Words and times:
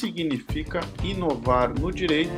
significa 0.00 0.80
inovar 1.04 1.78
no 1.78 1.92
direito? 1.92 2.32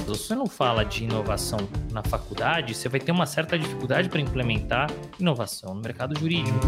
Se 0.00 0.06
você 0.06 0.34
não 0.34 0.46
fala 0.46 0.84
de 0.84 1.04
inovação 1.04 1.58
na 1.90 2.02
faculdade, 2.02 2.74
você 2.74 2.90
vai 2.90 3.00
ter 3.00 3.10
uma 3.10 3.24
certa 3.24 3.58
dificuldade 3.58 4.10
para 4.10 4.20
implementar 4.20 4.90
inovação 5.18 5.74
no 5.74 5.80
mercado 5.80 6.18
jurídico. 6.18 6.58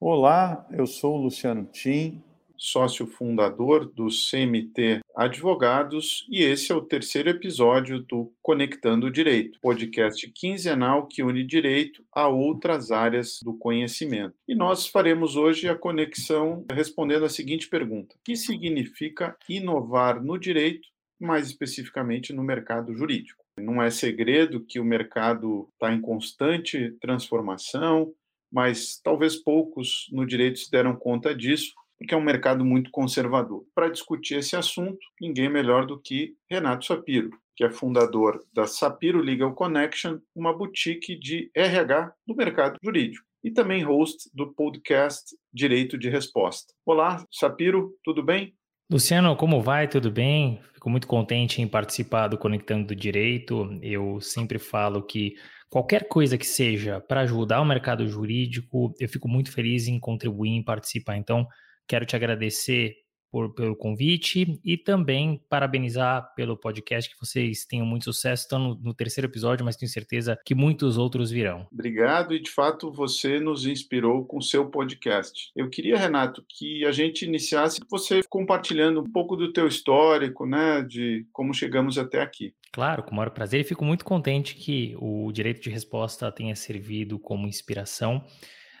Olá, 0.00 0.66
eu 0.72 0.86
sou 0.86 1.14
o 1.14 1.22
Luciano 1.22 1.64
Tim, 1.66 2.24
sócio 2.56 3.06
fundador 3.06 3.86
do 3.86 4.08
CMT 4.08 5.03
Advogados, 5.16 6.26
e 6.28 6.42
esse 6.42 6.72
é 6.72 6.74
o 6.74 6.82
terceiro 6.82 7.30
episódio 7.30 8.00
do 8.00 8.32
Conectando 8.42 9.06
o 9.06 9.10
Direito, 9.12 9.60
podcast 9.60 10.28
quinzenal 10.32 11.06
que 11.06 11.22
une 11.22 11.44
direito 11.44 12.04
a 12.12 12.26
outras 12.26 12.90
áreas 12.90 13.38
do 13.40 13.56
conhecimento. 13.56 14.34
E 14.48 14.56
nós 14.56 14.88
faremos 14.88 15.36
hoje 15.36 15.68
a 15.68 15.78
conexão 15.78 16.64
respondendo 16.68 17.24
a 17.24 17.28
seguinte 17.28 17.68
pergunta: 17.68 18.16
que 18.24 18.34
significa 18.34 19.36
inovar 19.48 20.20
no 20.20 20.36
direito, 20.36 20.88
mais 21.20 21.46
especificamente 21.46 22.32
no 22.32 22.42
mercado 22.42 22.92
jurídico? 22.92 23.44
Não 23.56 23.80
é 23.80 23.90
segredo 23.90 24.64
que 24.64 24.80
o 24.80 24.84
mercado 24.84 25.68
está 25.74 25.94
em 25.94 26.00
constante 26.00 26.90
transformação, 27.00 28.12
mas 28.52 29.00
talvez 29.00 29.36
poucos 29.36 30.08
no 30.10 30.26
direito 30.26 30.58
se 30.58 30.68
deram 30.68 30.96
conta 30.96 31.32
disso 31.32 31.72
porque 32.04 32.14
é 32.14 32.18
um 32.18 32.22
mercado 32.22 32.66
muito 32.66 32.90
conservador. 32.90 33.64
Para 33.74 33.88
discutir 33.88 34.34
esse 34.34 34.54
assunto, 34.54 34.98
ninguém 35.18 35.48
melhor 35.48 35.86
do 35.86 35.98
que 35.98 36.34
Renato 36.50 36.84
Sapiro, 36.84 37.30
que 37.56 37.64
é 37.64 37.70
fundador 37.70 38.44
da 38.52 38.66
Sapiro 38.66 39.22
Legal 39.22 39.54
Connection, 39.54 40.18
uma 40.36 40.54
boutique 40.54 41.18
de 41.18 41.50
RH 41.56 42.12
do 42.26 42.36
mercado 42.36 42.76
jurídico 42.84 43.24
e 43.42 43.50
também 43.50 43.82
host 43.82 44.28
do 44.34 44.52
podcast 44.52 45.34
Direito 45.50 45.96
de 45.96 46.10
Resposta. 46.10 46.74
Olá, 46.84 47.24
Sapiro, 47.32 47.94
tudo 48.04 48.22
bem? 48.22 48.54
Luciano, 48.92 49.34
como 49.34 49.62
vai? 49.62 49.88
Tudo 49.88 50.10
bem? 50.10 50.60
Fico 50.74 50.90
muito 50.90 51.06
contente 51.06 51.62
em 51.62 51.66
participar 51.66 52.28
do 52.28 52.36
Conectando 52.36 52.88
do 52.88 52.94
Direito. 52.94 53.78
Eu 53.80 54.20
sempre 54.20 54.58
falo 54.58 55.02
que 55.02 55.36
qualquer 55.70 56.06
coisa 56.06 56.36
que 56.36 56.46
seja 56.46 57.00
para 57.00 57.22
ajudar 57.22 57.62
o 57.62 57.64
mercado 57.64 58.06
jurídico, 58.06 58.92
eu 59.00 59.08
fico 59.08 59.26
muito 59.26 59.50
feliz 59.50 59.88
em 59.88 59.98
contribuir, 59.98 60.50
em 60.50 60.62
participar. 60.62 61.16
Então, 61.16 61.48
Quero 61.86 62.06
te 62.06 62.16
agradecer 62.16 63.04
por, 63.34 63.52
pelo 63.52 63.74
convite 63.74 64.60
e 64.64 64.76
também 64.76 65.42
parabenizar 65.48 66.32
pelo 66.36 66.56
podcast, 66.56 67.10
que 67.10 67.18
vocês 67.18 67.64
tenham 67.64 67.84
muito 67.84 68.04
sucesso. 68.04 68.44
Estão 68.44 68.60
no, 68.60 68.74
no, 68.76 68.94
terceiro 68.94 69.26
episódio, 69.26 69.64
mas 69.64 69.74
tenho 69.74 69.90
certeza 69.90 70.38
que 70.46 70.54
muitos 70.54 70.96
outros 70.96 71.32
virão. 71.32 71.66
Obrigado 71.72 72.32
e, 72.32 72.40
de 72.40 72.48
fato, 72.48 72.92
você 72.92 73.40
nos 73.40 73.66
inspirou 73.66 74.24
com 74.24 74.40
seu 74.40 74.70
podcast. 74.70 75.50
Eu 75.56 75.68
queria, 75.68 75.98
Renato, 75.98 76.44
que 76.48 76.84
a 76.84 76.92
gente 76.92 77.24
iniciasse 77.24 77.80
você 77.90 78.22
compartilhando 78.28 79.00
um 79.00 79.10
pouco 79.10 79.34
do 79.34 79.52
teu 79.52 79.66
histórico, 79.66 80.46
né, 80.46 80.82
de 80.82 81.26
como 81.32 81.52
chegamos 81.52 81.98
até 81.98 82.22
aqui. 82.22 82.54
Claro, 82.70 83.02
com 83.02 83.10
o 83.10 83.16
maior 83.16 83.30
prazer 83.30 83.62
e 83.62 83.64
fico 83.64 83.84
muito 83.84 84.04
contente 84.04 84.54
que 84.54 84.94
o 85.00 85.32
direito 85.32 85.60
de 85.60 85.70
resposta 85.70 86.30
tenha 86.30 86.54
servido 86.54 87.18
como 87.18 87.48
inspiração 87.48 88.24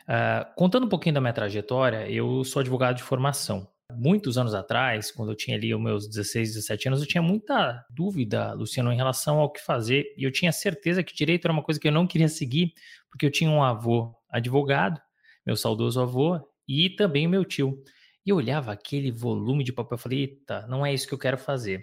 Uh, 0.04 0.54
contando 0.54 0.84
um 0.84 0.88
pouquinho 0.88 1.14
da 1.14 1.20
minha 1.20 1.32
trajetória, 1.32 2.10
eu 2.10 2.44
sou 2.44 2.60
advogado 2.60 2.96
de 2.96 3.02
formação. 3.02 3.66
Muitos 3.92 4.36
anos 4.36 4.54
atrás, 4.54 5.10
quando 5.10 5.32
eu 5.32 5.36
tinha 5.36 5.56
ali 5.56 5.74
os 5.74 5.80
meus 5.80 6.08
16, 6.08 6.54
17 6.54 6.88
anos, 6.88 7.00
eu 7.00 7.06
tinha 7.06 7.22
muita 7.22 7.84
dúvida, 7.88 8.52
Luciano, 8.52 8.92
em 8.92 8.96
relação 8.96 9.38
ao 9.38 9.50
que 9.50 9.60
fazer. 9.60 10.14
E 10.16 10.24
eu 10.24 10.32
tinha 10.32 10.52
certeza 10.52 11.02
que 11.02 11.14
direito 11.14 11.46
era 11.46 11.52
uma 11.52 11.62
coisa 11.62 11.80
que 11.80 11.88
eu 11.88 11.92
não 11.92 12.06
queria 12.06 12.28
seguir, 12.28 12.72
porque 13.10 13.24
eu 13.24 13.30
tinha 13.30 13.50
um 13.50 13.62
avô 13.62 14.14
advogado, 14.28 15.00
meu 15.46 15.56
saudoso 15.56 16.00
avô, 16.00 16.40
e 16.66 16.90
também 16.90 17.26
o 17.26 17.30
meu 17.30 17.44
tio. 17.44 17.82
E 18.26 18.30
eu 18.30 18.36
olhava 18.36 18.72
aquele 18.72 19.10
volume 19.10 19.62
de 19.62 19.72
papel 19.72 19.96
e 19.96 20.00
falei, 20.00 20.20
eita, 20.20 20.66
não 20.66 20.84
é 20.84 20.92
isso 20.92 21.06
que 21.06 21.14
eu 21.14 21.18
quero 21.18 21.38
fazer. 21.38 21.82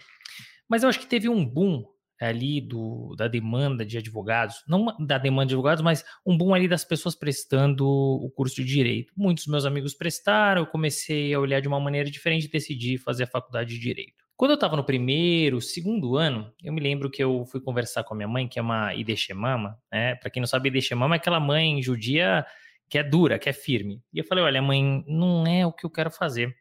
Mas 0.68 0.84
eu 0.84 0.90
acho 0.90 1.00
que 1.00 1.08
teve 1.08 1.30
um 1.30 1.46
boom 1.46 1.86
ali 2.28 2.62
do, 2.62 3.16
da 3.18 3.28
demanda 3.28 3.86
de 3.86 3.98
advogados, 3.98 4.64
não 4.68 4.86
da 5.00 5.18
demanda 5.18 5.48
de 5.48 5.54
advogados, 5.56 5.84
mas 5.84 6.06
um 6.26 6.38
boom 6.38 6.54
ali 6.54 6.68
das 6.68 6.86
pessoas 6.86 7.16
prestando 7.16 7.88
o 7.88 8.30
curso 8.30 8.56
de 8.58 8.66
direito. 8.66 9.12
Muitos 9.18 9.48
meus 9.48 9.66
amigos 9.66 9.94
prestaram, 9.94 10.62
eu 10.62 10.68
comecei 10.68 11.34
a 11.34 11.40
olhar 11.40 11.59
de 11.59 11.68
uma 11.68 11.80
maneira 11.80 12.09
diferente 12.09 12.46
e 12.46 12.52
decidi 12.52 12.98
fazer 12.98 13.24
a 13.24 13.28
faculdade 13.28 13.74
de 13.74 13.80
direito. 13.80 14.22
Quando 14.38 14.52
eu 14.52 14.56
estava 14.56 14.76
no 14.76 14.84
primeiro, 14.84 15.62
segundo 15.62 16.16
ano, 16.16 16.52
eu 16.64 16.74
me 16.74 16.82
lembro 16.82 17.12
que 17.12 17.24
eu 17.24 17.46
fui 17.46 17.62
conversar 17.62 18.04
com 18.04 18.14
a 18.14 18.18
minha 18.18 18.28
mãe, 18.28 18.48
que 18.48 18.58
é 18.58 18.62
uma 18.62 18.94
Ideshemama, 18.96 19.78
né? 19.92 20.16
Para 20.16 20.32
quem 20.32 20.42
não 20.42 20.48
sabe, 20.48 20.70
Ideshemama 20.70 21.16
é 21.16 21.18
aquela 21.18 21.40
mãe 21.40 21.82
judia 21.82 22.46
que 22.90 22.98
é 22.98 23.03
dura, 23.03 23.40
que 23.40 23.50
é 23.50 23.53
firme. 23.53 24.02
E 24.12 24.20
eu 24.20 24.24
falei, 24.26 24.44
olha, 24.44 24.62
mãe, 24.62 25.03
não 25.08 25.46
é 25.46 25.66
o 25.66 25.72
que 25.72 25.86
eu 25.86 25.90
quero 25.90 26.09
fazer. 26.09 26.56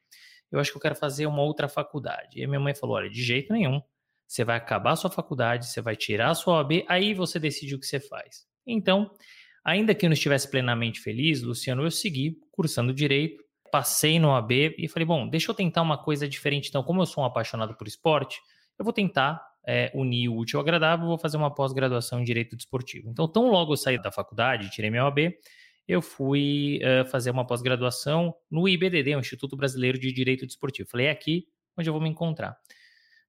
Eu 0.52 0.60
acho 0.60 0.70
que 0.70 0.76
eu 0.76 0.80
quero 0.80 0.94
fazer 0.94 1.26
uma 1.26 1.42
outra 1.42 1.68
faculdade. 1.68 2.38
E 2.38 2.44
a 2.44 2.48
minha 2.48 2.60
mãe 2.60 2.74
falou, 2.74 2.96
olha, 2.96 3.08
de 3.08 3.22
jeito 3.22 3.52
nenhum 3.52 3.80
você 4.30 4.44
vai 4.44 4.56
acabar 4.56 4.94
sua 4.94 5.10
faculdade, 5.10 5.66
você 5.66 5.80
vai 5.80 5.96
tirar 5.96 6.30
a 6.30 6.34
sua 6.36 6.58
OAB, 6.58 6.84
aí 6.86 7.12
você 7.12 7.36
decide 7.36 7.74
o 7.74 7.80
que 7.80 7.84
você 7.84 7.98
faz. 7.98 8.46
Então, 8.64 9.10
ainda 9.64 9.92
que 9.92 10.06
eu 10.06 10.08
não 10.08 10.14
estivesse 10.14 10.48
plenamente 10.48 11.00
feliz, 11.00 11.42
Luciano, 11.42 11.82
eu 11.82 11.90
segui 11.90 12.38
cursando 12.52 12.94
direito, 12.94 13.42
passei 13.72 14.20
no 14.20 14.28
OAB 14.28 14.52
e 14.78 14.86
falei, 14.86 15.04
bom, 15.04 15.28
deixa 15.28 15.50
eu 15.50 15.54
tentar 15.54 15.82
uma 15.82 15.98
coisa 15.98 16.28
diferente. 16.28 16.68
Então, 16.68 16.80
como 16.84 17.02
eu 17.02 17.06
sou 17.06 17.24
um 17.24 17.26
apaixonado 17.26 17.76
por 17.76 17.88
esporte, 17.88 18.40
eu 18.78 18.84
vou 18.84 18.92
tentar 18.92 19.42
é, 19.66 19.90
unir 19.96 20.28
o 20.28 20.36
útil 20.36 20.60
ao 20.60 20.62
agradável, 20.62 21.08
vou 21.08 21.18
fazer 21.18 21.36
uma 21.36 21.52
pós-graduação 21.52 22.20
em 22.20 22.24
Direito 22.24 22.54
Desportivo. 22.54 23.10
Então, 23.10 23.26
tão 23.26 23.50
logo 23.50 23.72
eu 23.72 23.76
saí 23.76 24.00
da 24.00 24.12
faculdade, 24.12 24.70
tirei 24.70 24.90
minha 24.90 25.06
OAB, 25.06 25.34
eu 25.88 26.00
fui 26.00 26.78
uh, 26.84 27.04
fazer 27.08 27.32
uma 27.32 27.44
pós-graduação 27.44 28.32
no 28.48 28.68
IBDD, 28.68 29.16
o 29.16 29.18
Instituto 29.18 29.56
Brasileiro 29.56 29.98
de 29.98 30.12
Direito 30.12 30.46
Desportivo. 30.46 30.88
Falei, 30.88 31.06
é 31.06 31.10
aqui 31.10 31.48
onde 31.76 31.88
eu 31.88 31.92
vou 31.92 32.00
me 32.00 32.08
encontrar 32.08 32.56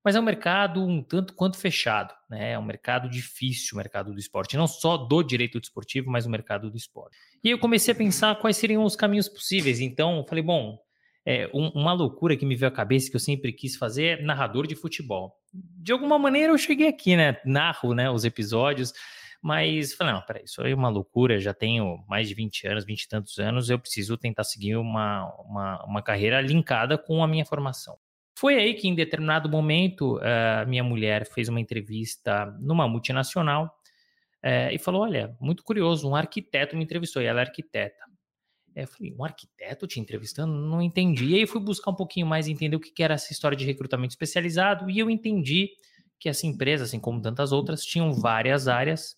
mas 0.04 0.16
é 0.16 0.20
um 0.20 0.24
mercado 0.24 0.84
um 0.84 1.04
tanto 1.04 1.34
quanto 1.34 1.58
fechado, 1.58 2.14
né? 2.30 2.54
É 2.54 2.60
um 2.60 2.64
mercado 2.64 3.10
difícil, 3.10 3.76
o 3.76 3.78
mercado 3.78 4.12
do 4.12 4.20
esporte, 4.20 4.58
não 4.58 4.68
só 4.68 4.98
do 4.98 5.22
direito 5.22 5.60
desportivo, 5.60 6.10
mas 6.10 6.26
o 6.26 6.30
mercado 6.30 6.70
do 6.70 6.78
esporte. 6.78 7.18
E 7.44 7.50
eu 7.50 7.60
comecei 7.60 7.94
a 7.94 7.98
pensar 7.98 8.36
quais 8.40 8.58
seriam 8.58 8.84
os 8.84 8.96
caminhos 8.96 9.30
possíveis. 9.30 9.80
Então, 9.80 10.26
falei, 10.28 10.44
bom, 10.44 10.80
é, 11.26 11.50
um, 11.54 11.70
uma 11.70 11.94
loucura 11.94 12.36
que 12.36 12.46
me 12.46 12.56
veio 12.56 12.72
à 12.72 12.74
cabeça 12.74 13.10
que 13.10 13.16
eu 13.16 13.20
sempre 13.20 13.54
quis 13.54 13.76
fazer 13.76 14.20
é 14.20 14.22
narrador 14.24 14.66
de 14.66 14.76
futebol. 14.76 15.36
De 15.54 15.92
alguma 15.92 16.18
maneira 16.18 16.52
eu 16.52 16.58
cheguei 16.58 16.88
aqui, 16.88 17.16
né? 17.16 17.38
Narro, 17.46 17.94
né, 17.94 18.10
os 18.10 18.26
episódios. 18.26 18.94
Mas 19.42 19.94
falei, 19.94 20.14
não, 20.14 20.22
peraí, 20.22 20.44
isso 20.44 20.62
aí 20.62 20.72
é 20.72 20.76
uma 20.76 20.90
loucura, 20.90 21.40
já 21.40 21.54
tenho 21.54 22.04
mais 22.08 22.28
de 22.28 22.36
20 22.36 22.68
anos, 22.68 22.86
20 22.86 23.02
e 23.02 23.08
tantos 23.08 23.40
anos, 23.40 23.72
eu 23.72 23.80
preciso 23.80 24.16
tentar 24.16 24.44
seguir 24.44 24.76
uma, 24.78 25.26
uma, 25.42 25.84
uma 25.84 26.02
carreira 26.04 26.40
linkada 26.42 26.96
com 26.96 27.24
a 27.24 27.28
minha 27.28 27.44
formação. 27.44 27.98
Foi 28.42 28.56
aí 28.56 28.74
que, 28.74 28.88
em 28.88 28.96
determinado 28.96 29.48
momento, 29.48 30.20
a 30.20 30.66
minha 30.66 30.84
mulher 30.84 31.28
fez 31.32 31.48
uma 31.48 31.62
entrevista 31.62 32.48
numa 32.60 32.88
multinacional 32.88 33.66
uh, 34.44 34.74
e 34.74 34.80
falou: 34.80 35.04
Olha, 35.04 35.38
muito 35.40 35.64
curioso, 35.64 36.10
um 36.10 36.16
arquiteto 36.16 36.76
me 36.76 36.84
entrevistou, 36.84 37.22
e 37.22 37.26
ela 37.26 37.42
é 37.42 37.44
arquiteta. 37.44 38.04
Eu 38.76 38.88
falei, 38.88 39.14
um 39.16 39.24
arquiteto 39.24 39.86
te 39.86 40.00
entrevistando? 40.00 40.52
Não 40.54 40.82
entendi. 40.82 41.28
E 41.28 41.36
aí 41.36 41.46
fui 41.46 41.62
buscar 41.62 41.92
um 41.92 41.96
pouquinho 41.96 42.26
mais, 42.26 42.48
entender 42.48 42.76
o 42.76 42.80
que 42.80 43.04
era 43.04 43.14
essa 43.14 43.32
história 43.32 43.56
de 43.56 43.64
recrutamento 43.64 44.14
especializado, 44.14 44.90
e 44.90 44.98
eu 44.98 45.08
entendi 45.08 45.70
que 46.20 46.28
essa 46.28 46.48
empresa, 46.48 46.86
assim 46.86 47.00
como 47.00 47.22
tantas 47.22 47.52
outras, 47.52 47.86
tinham 47.86 48.12
várias 48.12 48.68
áreas 48.68 49.18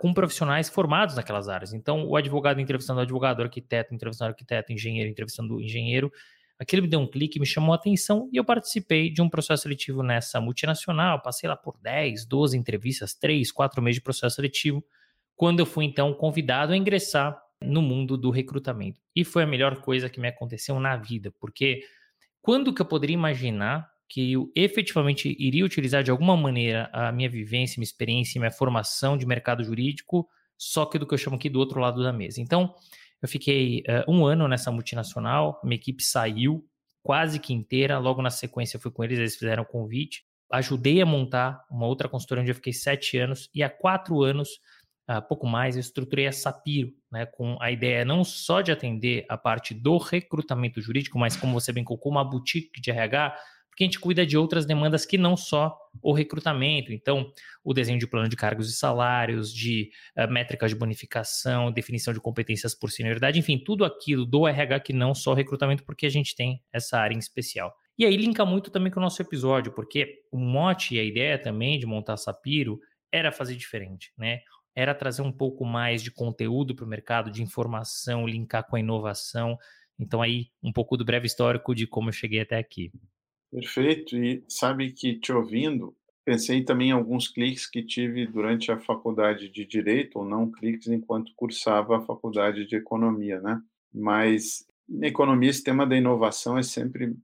com 0.00 0.12
profissionais 0.12 0.68
formados 0.68 1.14
naquelas 1.14 1.48
áreas. 1.48 1.72
Então, 1.72 2.08
o 2.08 2.16
advogado 2.16 2.60
entrevistando 2.60 2.98
o 2.98 3.02
advogado, 3.04 3.38
o 3.38 3.42
arquiteto 3.44 3.94
entrevistando 3.94 4.30
o 4.30 4.32
arquiteto, 4.32 4.72
engenheiro 4.72 5.08
entrevistando 5.08 5.54
o 5.54 5.60
engenheiro, 5.60 6.10
Aquilo 6.58 6.82
me 6.82 6.88
deu 6.88 7.00
um 7.00 7.06
clique, 7.06 7.40
me 7.40 7.46
chamou 7.46 7.72
a 7.72 7.76
atenção 7.76 8.28
e 8.32 8.36
eu 8.36 8.44
participei 8.44 9.10
de 9.10 9.20
um 9.20 9.28
processo 9.28 9.64
seletivo 9.64 10.02
nessa 10.02 10.40
multinacional. 10.40 11.20
Passei 11.20 11.48
lá 11.48 11.56
por 11.56 11.76
10, 11.82 12.26
12 12.26 12.56
entrevistas, 12.56 13.14
3, 13.14 13.50
4 13.50 13.82
meses 13.82 13.96
de 13.96 14.02
processo 14.02 14.36
seletivo, 14.36 14.84
quando 15.34 15.60
eu 15.60 15.66
fui 15.66 15.84
então 15.84 16.14
convidado 16.14 16.72
a 16.72 16.76
ingressar 16.76 17.36
no 17.60 17.82
mundo 17.82 18.16
do 18.16 18.30
recrutamento. 18.30 19.00
E 19.16 19.24
foi 19.24 19.42
a 19.42 19.46
melhor 19.46 19.80
coisa 19.80 20.08
que 20.08 20.20
me 20.20 20.28
aconteceu 20.28 20.78
na 20.78 20.96
vida, 20.96 21.32
porque 21.40 21.80
quando 22.40 22.72
que 22.72 22.82
eu 22.82 22.86
poderia 22.86 23.14
imaginar 23.14 23.90
que 24.08 24.32
eu 24.32 24.52
efetivamente 24.54 25.34
iria 25.40 25.64
utilizar 25.64 26.04
de 26.04 26.10
alguma 26.10 26.36
maneira 26.36 26.88
a 26.92 27.10
minha 27.10 27.28
vivência, 27.28 27.80
minha 27.80 27.86
experiência, 27.86 28.38
minha 28.38 28.50
formação 28.50 29.16
de 29.16 29.26
mercado 29.26 29.64
jurídico, 29.64 30.28
só 30.56 30.86
que 30.86 30.98
do 30.98 31.06
que 31.06 31.14
eu 31.14 31.18
chamo 31.18 31.36
aqui 31.36 31.48
do 31.48 31.58
outro 31.58 31.80
lado 31.80 32.02
da 32.02 32.12
mesa. 32.12 32.40
Então, 32.40 32.74
eu 33.24 33.28
fiquei 33.28 33.82
uh, 33.88 34.12
um 34.12 34.26
ano 34.26 34.46
nessa 34.46 34.70
multinacional, 34.70 35.58
minha 35.64 35.76
equipe 35.76 36.02
saiu 36.02 36.62
quase 37.02 37.38
que 37.38 37.54
inteira. 37.54 37.98
Logo 37.98 38.20
na 38.20 38.28
sequência, 38.28 38.76
eu 38.76 38.80
fui 38.82 38.90
com 38.90 39.02
eles, 39.02 39.18
eles 39.18 39.34
fizeram 39.34 39.62
o 39.62 39.66
convite. 39.66 40.26
Ajudei 40.52 41.00
a 41.00 41.06
montar 41.06 41.64
uma 41.70 41.86
outra 41.86 42.06
consultoria 42.06 42.42
onde 42.42 42.50
eu 42.50 42.54
fiquei 42.54 42.74
sete 42.74 43.16
anos, 43.16 43.48
e 43.54 43.62
há 43.62 43.70
quatro 43.70 44.22
anos, 44.22 44.50
uh, 45.10 45.26
pouco 45.26 45.46
mais, 45.46 45.74
eu 45.74 45.80
estruturei 45.80 46.26
a 46.26 46.32
Sapiro, 46.32 46.92
né, 47.10 47.24
com 47.24 47.56
a 47.62 47.70
ideia 47.70 48.04
não 48.04 48.22
só 48.24 48.60
de 48.60 48.70
atender 48.70 49.24
a 49.26 49.38
parte 49.38 49.72
do 49.72 49.96
recrutamento 49.96 50.82
jurídico, 50.82 51.18
mas 51.18 51.34
como 51.34 51.58
você 51.58 51.72
bem 51.72 51.82
colocou, 51.82 52.12
uma 52.12 52.28
boutique 52.28 52.78
de 52.78 52.90
RH 52.90 53.34
porque 53.74 53.82
a 53.82 53.86
gente 53.88 53.98
cuida 53.98 54.24
de 54.24 54.38
outras 54.38 54.64
demandas 54.64 55.04
que 55.04 55.18
não 55.18 55.36
só 55.36 55.76
o 56.00 56.12
recrutamento. 56.12 56.92
Então, 56.92 57.28
o 57.64 57.74
desenho 57.74 57.98
de 57.98 58.06
plano 58.06 58.28
de 58.28 58.36
cargos 58.36 58.70
e 58.70 58.72
salários, 58.72 59.52
de 59.52 59.90
uh, 60.16 60.30
métricas 60.30 60.70
de 60.70 60.76
bonificação, 60.76 61.72
definição 61.72 62.14
de 62.14 62.20
competências 62.20 62.72
por 62.72 62.92
senioridade, 62.92 63.36
enfim, 63.36 63.58
tudo 63.58 63.84
aquilo 63.84 64.24
do 64.24 64.46
RH 64.46 64.78
que 64.78 64.92
não 64.92 65.12
só 65.12 65.32
o 65.32 65.34
recrutamento, 65.34 65.82
porque 65.82 66.06
a 66.06 66.08
gente 66.08 66.36
tem 66.36 66.62
essa 66.72 66.98
área 66.98 67.16
em 67.16 67.18
especial. 67.18 67.74
E 67.98 68.06
aí 68.06 68.16
linka 68.16 68.44
muito 68.44 68.70
também 68.70 68.92
com 68.92 69.00
o 69.00 69.02
nosso 69.02 69.20
episódio, 69.20 69.72
porque 69.72 70.22
o 70.30 70.38
mote 70.38 70.94
e 70.94 71.00
a 71.00 71.02
ideia 71.02 71.36
também 71.36 71.76
de 71.76 71.84
montar 71.84 72.16
Sapiro 72.16 72.78
era 73.10 73.32
fazer 73.32 73.56
diferente, 73.56 74.12
né? 74.16 74.38
Era 74.72 74.94
trazer 74.94 75.22
um 75.22 75.32
pouco 75.32 75.64
mais 75.64 76.00
de 76.00 76.12
conteúdo 76.12 76.76
para 76.76 76.84
o 76.84 76.88
mercado, 76.88 77.28
de 77.28 77.42
informação, 77.42 78.24
linkar 78.24 78.68
com 78.68 78.76
a 78.76 78.80
inovação. 78.80 79.58
Então 79.98 80.22
aí 80.22 80.46
um 80.62 80.72
pouco 80.72 80.96
do 80.96 81.04
breve 81.04 81.26
histórico 81.26 81.74
de 81.74 81.88
como 81.88 82.10
eu 82.10 82.12
cheguei 82.12 82.40
até 82.40 82.56
aqui. 82.56 82.92
Perfeito. 83.54 84.16
E 84.16 84.44
sabe 84.48 84.90
que 84.90 85.14
te 85.16 85.32
ouvindo, 85.32 85.96
pensei 86.24 86.64
também 86.64 86.88
em 86.88 86.92
alguns 86.92 87.28
cliques 87.28 87.70
que 87.70 87.84
tive 87.84 88.26
durante 88.26 88.72
a 88.72 88.80
faculdade 88.80 89.48
de 89.48 89.64
direito 89.64 90.18
ou 90.18 90.24
não 90.24 90.50
cliques 90.50 90.88
enquanto 90.88 91.32
cursava 91.36 91.98
a 91.98 92.02
faculdade 92.02 92.66
de 92.66 92.74
economia, 92.74 93.40
né? 93.40 93.62
Mas 93.94 94.66
na 94.88 95.06
economia 95.06 95.50
esse 95.50 95.62
tema 95.62 95.86
da 95.86 95.96
inovação 95.96 96.58
é 96.58 96.64
sempre 96.64 97.14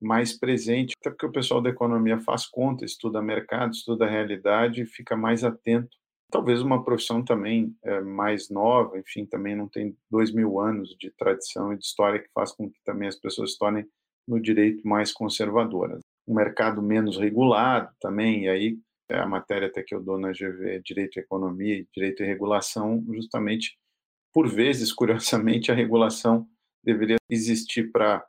mais 0.00 0.32
presente, 0.32 0.94
até 1.00 1.10
porque 1.10 1.26
o 1.26 1.32
pessoal 1.32 1.60
da 1.60 1.70
economia 1.70 2.20
faz 2.20 2.46
conta, 2.46 2.84
estuda 2.84 3.20
mercado, 3.20 3.72
estuda 3.72 4.08
realidade 4.08 4.82
e 4.82 4.86
fica 4.86 5.16
mais 5.16 5.42
atento. 5.42 5.90
Talvez 6.30 6.62
uma 6.62 6.84
profissão 6.84 7.24
também 7.24 7.74
é, 7.82 8.00
mais 8.00 8.48
nova, 8.48 8.96
enfim, 8.96 9.26
também 9.26 9.56
não 9.56 9.68
tem 9.68 9.96
dois 10.08 10.32
mil 10.32 10.60
anos 10.60 10.96
de 10.96 11.10
tradição 11.10 11.72
e 11.72 11.76
de 11.76 11.84
história 11.84 12.20
que 12.20 12.30
faz 12.32 12.52
com 12.52 12.70
que 12.70 12.78
também 12.84 13.08
as 13.08 13.16
pessoas 13.16 13.52
se 13.52 13.58
tornem 13.58 13.84
no 14.30 14.40
direito 14.40 14.86
mais 14.86 15.12
conservadoras. 15.12 16.00
Um 16.26 16.34
mercado 16.34 16.80
menos 16.80 17.18
regulado 17.18 17.90
também, 18.00 18.44
e 18.44 18.48
aí 18.48 18.78
é 19.08 19.18
a 19.18 19.26
matéria 19.26 19.66
até 19.66 19.82
que 19.82 19.92
eu 19.92 20.00
dou 20.00 20.16
na 20.16 20.30
GV, 20.30 20.80
Direito 20.84 21.18
e 21.18 21.20
Economia 21.20 21.74
e 21.74 21.86
Direito 21.92 22.22
e 22.22 22.26
Regulação, 22.26 23.04
justamente, 23.12 23.76
por 24.32 24.48
vezes, 24.48 24.92
curiosamente, 24.94 25.72
a 25.72 25.74
regulação 25.74 26.46
deveria 26.84 27.16
existir 27.28 27.90
para 27.90 28.24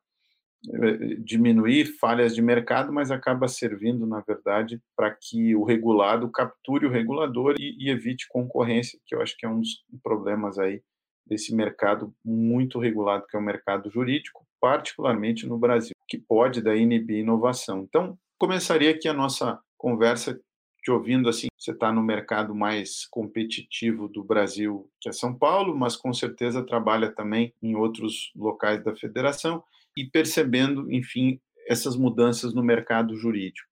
eh, 0.73 1.15
diminuir 1.19 1.85
falhas 1.99 2.33
de 2.33 2.41
mercado, 2.41 2.91
mas 2.91 3.11
acaba 3.11 3.47
servindo, 3.47 4.07
na 4.07 4.21
verdade, 4.21 4.81
para 4.95 5.11
que 5.11 5.55
o 5.55 5.63
regulado 5.63 6.31
capture 6.31 6.87
o 6.87 6.91
regulador 6.91 7.55
e, 7.59 7.75
e, 7.77 7.89
evite 7.91 8.27
concorrência, 8.27 8.99
que 9.05 9.13
eu 9.13 9.21
acho 9.21 9.37
que 9.37 9.45
é 9.45 9.49
um 9.49 9.59
dos 9.59 9.85
problemas 10.01 10.57
aí 10.57 10.81
desse 11.27 11.55
mercado 11.55 12.13
muito 12.25 12.79
regulado, 12.79 13.25
que 13.27 13.37
é 13.37 13.39
o 13.39 13.43
mercado 13.43 13.89
jurídico, 13.91 14.45
particularmente 14.61 15.47
no 15.47 15.57
Brasil, 15.57 15.95
que 16.07 16.19
pode 16.19 16.61
daí 16.61 16.81
inibir 16.81 17.17
inovação. 17.17 17.81
Então, 17.81 18.17
começaria 18.37 18.91
aqui 18.91 19.07
a 19.07 19.13
nossa 19.13 19.59
conversa 19.77 20.39
te 20.83 20.89
ouvindo 20.89 21.29
assim, 21.29 21.47
você 21.57 21.71
está 21.71 21.91
no 21.91 22.01
mercado 22.01 22.55
mais 22.55 23.05
competitivo 23.05 24.07
do 24.07 24.23
Brasil, 24.23 24.89
que 24.99 25.09
é 25.09 25.11
São 25.11 25.33
Paulo, 25.37 25.77
mas 25.77 25.95
com 25.95 26.11
certeza 26.11 26.65
trabalha 26.65 27.11
também 27.11 27.53
em 27.61 27.75
outros 27.75 28.31
locais 28.35 28.83
da 28.83 28.95
federação 28.95 29.63
e 29.95 30.05
percebendo, 30.05 30.91
enfim, 30.91 31.39
essas 31.67 31.95
mudanças 31.95 32.53
no 32.53 32.63
mercado 32.63 33.15
jurídico. 33.15 33.69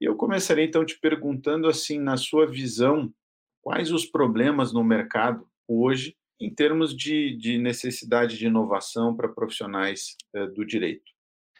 E 0.00 0.06
eu 0.06 0.16
começaria 0.16 0.64
então 0.64 0.84
te 0.84 0.98
perguntando 0.98 1.68
assim, 1.68 1.98
na 1.98 2.16
sua 2.16 2.46
visão, 2.46 3.12
quais 3.60 3.92
os 3.92 4.06
problemas 4.06 4.72
no 4.72 4.82
mercado 4.82 5.46
hoje 5.68 6.16
em 6.40 6.54
termos 6.54 6.94
de, 6.96 7.36
de 7.36 7.58
necessidade 7.58 8.36
de 8.36 8.46
inovação 8.46 9.16
para 9.16 9.28
profissionais 9.28 10.16
eh, 10.34 10.46
do 10.48 10.64
direito? 10.64 11.04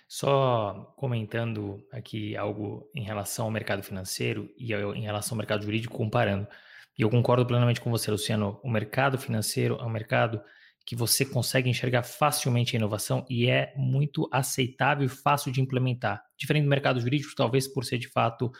Só 0.08 0.94
comentando 0.96 1.84
aqui 1.90 2.37
algo 2.37 2.88
em 2.94 3.02
relação 3.02 3.46
ao 3.46 3.50
mercado 3.50 3.82
financeiro 3.82 4.49
e 4.56 4.73
em 4.73 5.02
relação 5.02 5.34
ao 5.34 5.38
mercado 5.38 5.64
jurídico, 5.64 5.96
comparando. 5.96 6.46
E 6.96 7.02
eu 7.02 7.11
concordo 7.11 7.44
plenamente 7.44 7.81
com 7.81 7.90
você, 7.90 8.11
Luciano. 8.11 8.61
O 8.62 8.70
mercado 8.70 9.19
financeiro 9.19 9.76
é 9.81 9.84
um 9.84 9.90
mercado 9.90 10.40
que 10.87 10.94
você 10.94 11.25
consegue 11.25 11.69
enxergar 11.69 12.05
facilmente 12.05 12.76
a 12.76 12.78
inovação 12.78 13.26
e 13.28 13.50
é 13.50 13.75
muito 13.76 14.28
aceitável 14.32 15.05
e 15.05 15.08
fácil 15.08 15.50
de 15.50 15.61
implementar. 15.61 16.23
Diferente 16.38 16.62
do 16.62 16.70
mercado 16.70 17.00
jurídico, 17.00 17.34
talvez 17.37 17.67
por 17.67 17.84
ser 17.84 17.99
de 17.99 18.08
fato 18.08 18.52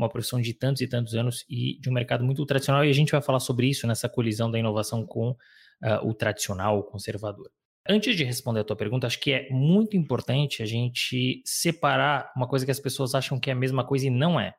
uma 0.00 0.08
profissão 0.08 0.40
de 0.40 0.54
tantos 0.54 0.80
e 0.80 0.88
tantos 0.88 1.14
anos 1.14 1.44
e 1.48 1.78
de 1.80 1.88
um 1.90 1.92
mercado 1.92 2.24
muito 2.24 2.44
tradicional, 2.46 2.84
e 2.84 2.90
a 2.90 2.94
gente 2.94 3.12
vai 3.12 3.20
falar 3.20 3.40
sobre 3.40 3.68
isso 3.68 3.86
nessa 3.86 4.08
colisão 4.08 4.50
da 4.50 4.58
inovação 4.58 5.04
com 5.06 5.30
uh, 5.30 6.08
o 6.08 6.14
tradicional, 6.14 6.78
o 6.78 6.82
conservador. 6.82 7.50
Antes 7.88 8.16
de 8.16 8.24
responder 8.24 8.60
a 8.60 8.64
tua 8.64 8.76
pergunta, 8.76 9.06
acho 9.06 9.20
que 9.20 9.32
é 9.32 9.48
muito 9.50 9.96
importante 9.96 10.62
a 10.62 10.66
gente 10.66 11.42
separar 11.44 12.32
uma 12.36 12.46
coisa 12.46 12.64
que 12.64 12.70
as 12.70 12.80
pessoas 12.80 13.14
acham 13.14 13.38
que 13.38 13.50
é 13.50 13.52
a 13.52 13.56
mesma 13.56 13.84
coisa 13.84 14.06
e 14.06 14.10
não 14.10 14.38
é: 14.38 14.54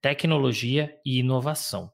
tecnologia 0.00 0.96
e 1.04 1.18
inovação. 1.18 1.90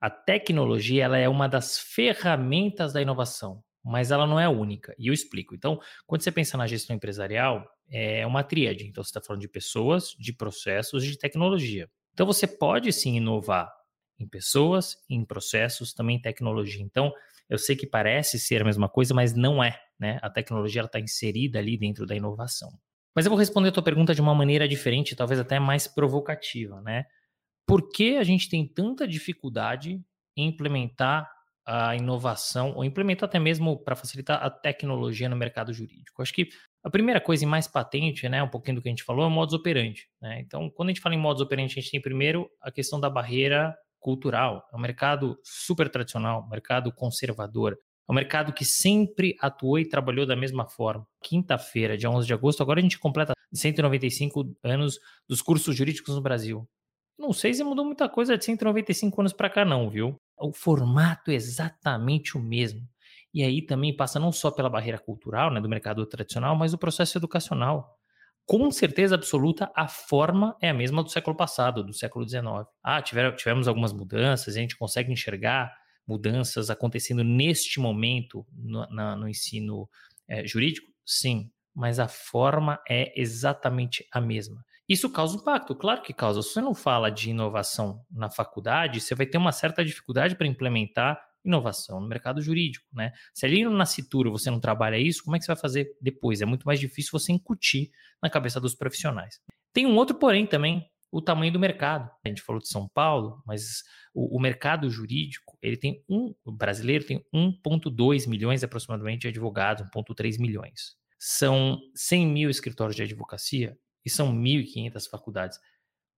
A 0.00 0.10
tecnologia 0.10 1.04
ela 1.04 1.18
é 1.18 1.28
uma 1.28 1.48
das 1.48 1.78
ferramentas 1.78 2.92
da 2.92 3.00
inovação 3.00 3.62
mas 3.84 4.10
ela 4.10 4.26
não 4.26 4.38
é 4.38 4.44
a 4.44 4.50
única. 4.50 4.94
E 4.98 5.08
eu 5.08 5.14
explico. 5.14 5.54
Então, 5.54 5.80
quando 6.06 6.22
você 6.22 6.30
pensa 6.30 6.56
na 6.56 6.66
gestão 6.66 6.94
empresarial, 6.94 7.68
é 7.90 8.24
uma 8.26 8.44
tríade. 8.44 8.86
Então, 8.86 9.02
você 9.02 9.10
está 9.10 9.20
falando 9.20 9.42
de 9.42 9.48
pessoas, 9.48 10.14
de 10.18 10.32
processos 10.32 11.04
de 11.04 11.18
tecnologia. 11.18 11.90
Então, 12.12 12.26
você 12.26 12.46
pode 12.46 12.92
sim 12.92 13.16
inovar 13.16 13.72
em 14.18 14.28
pessoas, 14.28 14.96
em 15.08 15.24
processos, 15.24 15.92
também 15.92 16.16
em 16.16 16.22
tecnologia. 16.22 16.82
Então, 16.82 17.12
eu 17.48 17.58
sei 17.58 17.76
que 17.76 17.86
parece 17.86 18.38
ser 18.38 18.62
a 18.62 18.64
mesma 18.64 18.88
coisa, 18.88 19.12
mas 19.12 19.34
não 19.34 19.62
é. 19.62 19.78
Né? 19.98 20.18
A 20.22 20.30
tecnologia 20.30 20.82
está 20.82 20.98
inserida 20.98 21.58
ali 21.58 21.76
dentro 21.76 22.06
da 22.06 22.14
inovação. 22.14 22.70
Mas 23.14 23.26
eu 23.26 23.30
vou 23.30 23.38
responder 23.38 23.68
a 23.68 23.72
tua 23.72 23.82
pergunta 23.82 24.14
de 24.14 24.20
uma 24.20 24.34
maneira 24.34 24.66
diferente, 24.66 25.14
talvez 25.14 25.38
até 25.38 25.60
mais 25.60 25.86
provocativa. 25.86 26.80
Né? 26.80 27.04
Por 27.66 27.90
que 27.90 28.16
a 28.16 28.24
gente 28.24 28.48
tem 28.48 28.66
tanta 28.66 29.06
dificuldade 29.06 30.00
em 30.36 30.48
implementar 30.48 31.30
a 31.64 31.94
inovação 31.94 32.72
ou 32.74 32.84
implementar 32.84 33.28
até 33.28 33.38
mesmo 33.38 33.78
para 33.78 33.94
facilitar 33.94 34.42
a 34.42 34.50
tecnologia 34.50 35.28
no 35.28 35.36
mercado 35.36 35.72
jurídico. 35.72 36.20
Acho 36.20 36.32
que 36.32 36.48
a 36.82 36.90
primeira 36.90 37.20
coisa 37.20 37.44
e 37.44 37.46
mais 37.46 37.68
patente, 37.68 38.28
né, 38.28 38.42
um 38.42 38.48
pouquinho 38.48 38.76
do 38.76 38.82
que 38.82 38.88
a 38.88 38.92
gente 38.92 39.04
falou, 39.04 39.24
é 39.24 39.28
o 39.28 39.30
modus 39.30 39.54
operandi. 39.54 40.08
Né? 40.20 40.40
Então, 40.40 40.68
quando 40.68 40.88
a 40.88 40.92
gente 40.92 41.00
fala 41.00 41.14
em 41.14 41.18
modus 41.18 41.40
operandi, 41.40 41.72
a 41.78 41.80
gente 41.80 41.90
tem 41.90 42.00
primeiro 42.00 42.50
a 42.60 42.70
questão 42.70 42.98
da 42.98 43.08
barreira 43.08 43.74
cultural. 44.00 44.68
É 44.72 44.76
um 44.76 44.80
mercado 44.80 45.38
super 45.44 45.88
tradicional, 45.88 46.48
mercado 46.48 46.92
conservador. 46.92 47.78
É 48.08 48.12
um 48.12 48.14
mercado 48.14 48.52
que 48.52 48.64
sempre 48.64 49.36
atuou 49.40 49.78
e 49.78 49.88
trabalhou 49.88 50.26
da 50.26 50.34
mesma 50.34 50.68
forma. 50.68 51.06
Quinta-feira, 51.22 51.96
dia 51.96 52.10
11 52.10 52.26
de 52.26 52.34
agosto, 52.34 52.62
agora 52.62 52.80
a 52.80 52.82
gente 52.82 52.98
completa 52.98 53.32
195 53.54 54.56
anos 54.64 54.98
dos 55.28 55.40
cursos 55.40 55.76
jurídicos 55.76 56.16
no 56.16 56.20
Brasil. 56.20 56.68
Não 57.16 57.32
sei 57.32 57.54
se 57.54 57.62
mudou 57.62 57.84
muita 57.84 58.08
coisa 58.08 58.36
de 58.36 58.44
195 58.44 59.20
anos 59.20 59.32
para 59.32 59.48
cá 59.48 59.64
não, 59.64 59.88
viu? 59.88 60.20
O 60.38 60.52
formato 60.52 61.30
é 61.30 61.34
exatamente 61.34 62.36
o 62.36 62.40
mesmo. 62.40 62.88
E 63.34 63.42
aí 63.42 63.62
também 63.64 63.96
passa 63.96 64.20
não 64.20 64.30
só 64.30 64.50
pela 64.50 64.68
barreira 64.68 64.98
cultural, 64.98 65.50
né, 65.52 65.60
do 65.60 65.68
mercado 65.68 66.04
tradicional, 66.06 66.54
mas 66.54 66.72
do 66.72 66.78
processo 66.78 67.16
educacional. 67.18 67.98
Com 68.44 68.70
certeza 68.70 69.14
absoluta, 69.14 69.70
a 69.74 69.88
forma 69.88 70.56
é 70.60 70.68
a 70.68 70.74
mesma 70.74 71.02
do 71.02 71.08
século 71.08 71.36
passado, 71.36 71.82
do 71.84 71.92
século 71.92 72.26
XIX. 72.26 72.68
Ah, 72.82 73.00
tiveram, 73.00 73.34
tivemos 73.34 73.68
algumas 73.68 73.92
mudanças, 73.92 74.56
a 74.56 74.60
gente 74.60 74.76
consegue 74.76 75.12
enxergar 75.12 75.72
mudanças 76.06 76.68
acontecendo 76.68 77.22
neste 77.22 77.80
momento 77.80 78.44
no, 78.52 78.86
na, 78.90 79.16
no 79.16 79.28
ensino 79.28 79.88
é, 80.28 80.46
jurídico? 80.46 80.88
Sim, 81.06 81.50
mas 81.74 81.98
a 81.98 82.08
forma 82.08 82.80
é 82.88 83.18
exatamente 83.18 84.06
a 84.12 84.20
mesma. 84.20 84.62
Isso 84.92 85.08
causa 85.08 85.38
impacto, 85.38 85.74
claro 85.74 86.02
que 86.02 86.12
causa. 86.12 86.42
Se 86.42 86.50
você 86.50 86.60
não 86.60 86.74
fala 86.74 87.08
de 87.08 87.30
inovação 87.30 88.04
na 88.10 88.28
faculdade, 88.28 89.00
você 89.00 89.14
vai 89.14 89.24
ter 89.24 89.38
uma 89.38 89.50
certa 89.50 89.82
dificuldade 89.82 90.36
para 90.36 90.46
implementar 90.46 91.18
inovação 91.42 91.98
no 91.98 92.06
mercado 92.06 92.42
jurídico, 92.42 92.86
né? 92.92 93.10
Se 93.32 93.46
ali 93.46 93.64
no 93.64 93.70
Nascituro 93.70 94.30
você 94.30 94.50
não 94.50 94.60
trabalha 94.60 94.98
isso, 94.98 95.24
como 95.24 95.34
é 95.34 95.38
que 95.38 95.46
você 95.46 95.54
vai 95.54 95.60
fazer 95.60 95.96
depois? 95.98 96.42
É 96.42 96.44
muito 96.44 96.64
mais 96.64 96.78
difícil 96.78 97.10
você 97.10 97.32
incutir 97.32 97.90
na 98.22 98.28
cabeça 98.28 98.60
dos 98.60 98.74
profissionais. 98.74 99.40
Tem 99.72 99.86
um 99.86 99.96
outro 99.96 100.14
porém 100.18 100.46
também, 100.46 100.86
o 101.10 101.22
tamanho 101.22 101.54
do 101.54 101.58
mercado. 101.58 102.10
A 102.22 102.28
gente 102.28 102.42
falou 102.42 102.60
de 102.60 102.68
São 102.68 102.86
Paulo, 102.86 103.42
mas 103.46 103.82
o, 104.12 104.36
o 104.36 104.38
mercado 104.38 104.90
jurídico, 104.90 105.56
ele 105.62 105.78
tem 105.78 106.04
um, 106.06 106.34
o 106.44 106.52
brasileiro 106.52 107.06
tem 107.06 107.24
1,2 107.34 108.28
milhões 108.28 108.62
aproximadamente 108.62 109.22
de 109.22 109.28
advogados, 109.28 109.86
1,3 109.96 110.38
milhões. 110.38 110.96
São 111.18 111.80
100 111.94 112.26
mil 112.26 112.50
escritórios 112.50 112.94
de 112.94 113.02
advocacia 113.02 113.74
e 114.04 114.10
são 114.10 114.32
1.500 114.32 115.08
faculdades. 115.08 115.58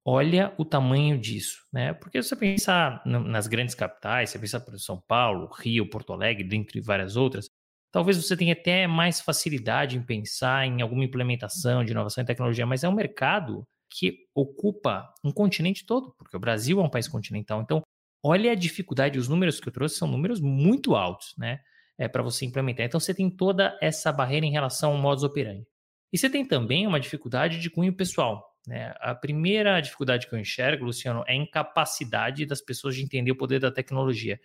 Olha 0.06 0.54
o 0.58 0.64
tamanho 0.64 1.18
disso, 1.18 1.66
né? 1.72 1.94
Porque 1.94 2.22
você 2.22 2.36
pensar 2.36 3.02
nas 3.06 3.46
grandes 3.46 3.74
capitais, 3.74 4.30
você 4.30 4.38
pensar 4.38 4.60
por 4.60 4.78
São 4.78 5.00
Paulo, 5.08 5.50
Rio, 5.58 5.88
Porto 5.88 6.12
Alegre, 6.12 6.44
dentre 6.44 6.80
várias 6.80 7.16
outras, 7.16 7.48
talvez 7.90 8.16
você 8.16 8.36
tenha 8.36 8.52
até 8.52 8.86
mais 8.86 9.20
facilidade 9.20 9.96
em 9.96 10.02
pensar 10.02 10.66
em 10.66 10.82
alguma 10.82 11.04
implementação 11.04 11.82
de 11.84 11.92
inovação 11.92 12.22
e 12.22 12.26
tecnologia, 12.26 12.66
mas 12.66 12.84
é 12.84 12.88
um 12.88 12.94
mercado 12.94 13.66
que 13.88 14.26
ocupa 14.34 15.08
um 15.24 15.32
continente 15.32 15.86
todo, 15.86 16.12
porque 16.18 16.36
o 16.36 16.40
Brasil 16.40 16.80
é 16.80 16.82
um 16.82 16.90
país 16.90 17.08
continental. 17.08 17.62
Então, 17.62 17.82
olha 18.22 18.52
a 18.52 18.56
dificuldade, 18.56 19.18
os 19.18 19.28
números 19.28 19.60
que 19.60 19.68
eu 19.68 19.72
trouxe 19.72 19.96
são 19.96 20.08
números 20.08 20.40
muito 20.40 20.94
altos, 20.96 21.34
né? 21.38 21.60
É, 21.96 22.08
para 22.08 22.22
você 22.22 22.44
implementar. 22.44 22.84
Então, 22.84 22.98
você 22.98 23.14
tem 23.14 23.30
toda 23.30 23.78
essa 23.80 24.12
barreira 24.12 24.44
em 24.44 24.50
relação 24.50 24.92
ao 24.92 24.98
modus 24.98 25.22
operandi. 25.22 25.64
E 26.14 26.16
você 26.16 26.30
tem 26.30 26.46
também 26.46 26.86
uma 26.86 27.00
dificuldade 27.00 27.58
de 27.58 27.68
cunho 27.68 27.92
pessoal. 27.92 28.54
Né? 28.68 28.94
A 29.00 29.16
primeira 29.16 29.80
dificuldade 29.80 30.28
que 30.28 30.32
eu 30.32 30.38
enxergo, 30.38 30.84
Luciano, 30.84 31.24
é 31.26 31.32
a 31.32 31.34
incapacidade 31.34 32.46
das 32.46 32.60
pessoas 32.60 32.94
de 32.94 33.02
entender 33.02 33.32
o 33.32 33.36
poder 33.36 33.58
da 33.58 33.68
tecnologia. 33.68 34.38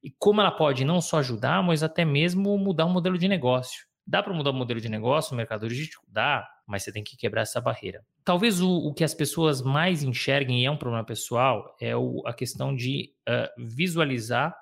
E 0.00 0.08
como 0.08 0.40
ela 0.40 0.52
pode 0.52 0.84
não 0.84 1.00
só 1.00 1.18
ajudar, 1.18 1.64
mas 1.64 1.82
até 1.82 2.04
mesmo 2.04 2.56
mudar 2.56 2.84
o 2.84 2.90
modelo 2.90 3.18
de 3.18 3.26
negócio. 3.26 3.88
Dá 4.06 4.22
para 4.22 4.32
mudar 4.32 4.50
o 4.50 4.54
modelo 4.54 4.80
de 4.80 4.88
negócio 4.88 5.32
no 5.32 5.38
mercado 5.38 5.68
jurídico? 5.68 6.04
Dá, 6.06 6.48
mas 6.64 6.84
você 6.84 6.92
tem 6.92 7.02
que 7.02 7.16
quebrar 7.16 7.40
essa 7.40 7.60
barreira. 7.60 8.04
Talvez 8.24 8.60
o, 8.60 8.70
o 8.70 8.94
que 8.94 9.02
as 9.02 9.12
pessoas 9.12 9.60
mais 9.60 10.04
enxerguem, 10.04 10.62
e 10.62 10.64
é 10.64 10.70
um 10.70 10.76
problema 10.76 11.04
pessoal, 11.04 11.74
é 11.80 11.96
o, 11.96 12.22
a 12.24 12.32
questão 12.32 12.72
de 12.72 13.12
uh, 13.28 13.66
visualizar 13.66 14.56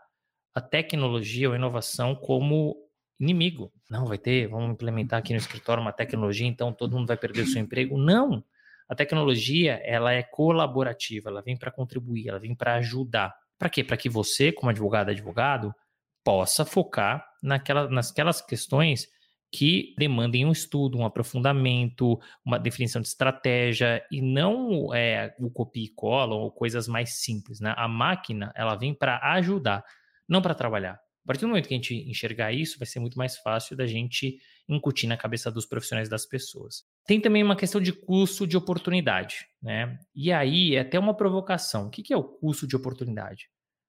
a 0.54 0.62
tecnologia 0.62 1.46
ou 1.46 1.52
a 1.52 1.58
inovação 1.58 2.14
como 2.14 2.74
inimigo. 3.18 3.72
Não, 3.90 4.06
vai 4.06 4.18
ter, 4.18 4.48
vamos 4.48 4.72
implementar 4.72 5.18
aqui 5.18 5.32
no 5.32 5.38
escritório 5.38 5.80
uma 5.80 5.92
tecnologia, 5.92 6.46
então 6.46 6.72
todo 6.72 6.96
mundo 6.96 7.06
vai 7.06 7.16
perder 7.16 7.42
o 7.42 7.46
seu 7.46 7.60
emprego. 7.60 7.96
Não! 7.96 8.44
A 8.88 8.94
tecnologia, 8.94 9.80
ela 9.84 10.12
é 10.12 10.22
colaborativa, 10.22 11.30
ela 11.30 11.42
vem 11.42 11.56
para 11.56 11.70
contribuir, 11.70 12.28
ela 12.28 12.38
vem 12.38 12.54
para 12.54 12.74
ajudar. 12.74 13.34
Para 13.58 13.70
quê? 13.70 13.82
Para 13.82 13.96
que 13.96 14.08
você, 14.08 14.52
como 14.52 14.70
advogado, 14.70 15.08
advogado, 15.08 15.74
possa 16.22 16.64
focar 16.64 17.24
naquela, 17.42 17.88
nasquelas 17.88 18.40
questões 18.40 19.08
que 19.50 19.94
demandem 19.96 20.44
um 20.44 20.50
estudo, 20.50 20.98
um 20.98 21.06
aprofundamento, 21.06 22.18
uma 22.44 22.58
definição 22.58 23.00
de 23.00 23.06
estratégia 23.06 24.04
e 24.10 24.20
não 24.20 24.92
é, 24.92 25.32
o 25.38 25.48
copia 25.48 25.84
e 25.84 25.94
cola 25.94 26.34
ou 26.34 26.50
coisas 26.50 26.88
mais 26.88 27.20
simples. 27.20 27.60
Né? 27.60 27.72
A 27.76 27.86
máquina 27.86 28.52
ela 28.56 28.74
vem 28.74 28.92
para 28.92 29.20
ajudar, 29.34 29.84
não 30.28 30.42
para 30.42 30.54
trabalhar. 30.54 31.03
A 31.24 31.26
partir 31.26 31.42
do 31.42 31.48
momento 31.48 31.68
que 31.68 31.74
a 31.74 31.76
gente 31.76 31.94
enxergar 31.94 32.52
isso, 32.52 32.78
vai 32.78 32.86
ser 32.86 33.00
muito 33.00 33.16
mais 33.16 33.38
fácil 33.38 33.74
da 33.74 33.86
gente 33.86 34.38
incutir 34.68 35.06
na 35.06 35.16
cabeça 35.16 35.50
dos 35.50 35.64
profissionais 35.64 36.08
das 36.08 36.26
pessoas. 36.26 36.84
Tem 37.06 37.18
também 37.18 37.42
uma 37.42 37.56
questão 37.56 37.80
de 37.80 37.92
custo 37.92 38.46
de 38.46 38.58
oportunidade, 38.58 39.46
né? 39.62 39.98
E 40.14 40.30
aí 40.30 40.76
é 40.76 40.80
até 40.80 40.98
uma 40.98 41.16
provocação. 41.16 41.86
O 41.86 41.90
que 41.90 42.12
é 42.12 42.16
o 42.16 42.22
custo 42.22 42.66
de 42.66 42.76
oportunidade? 42.76 43.48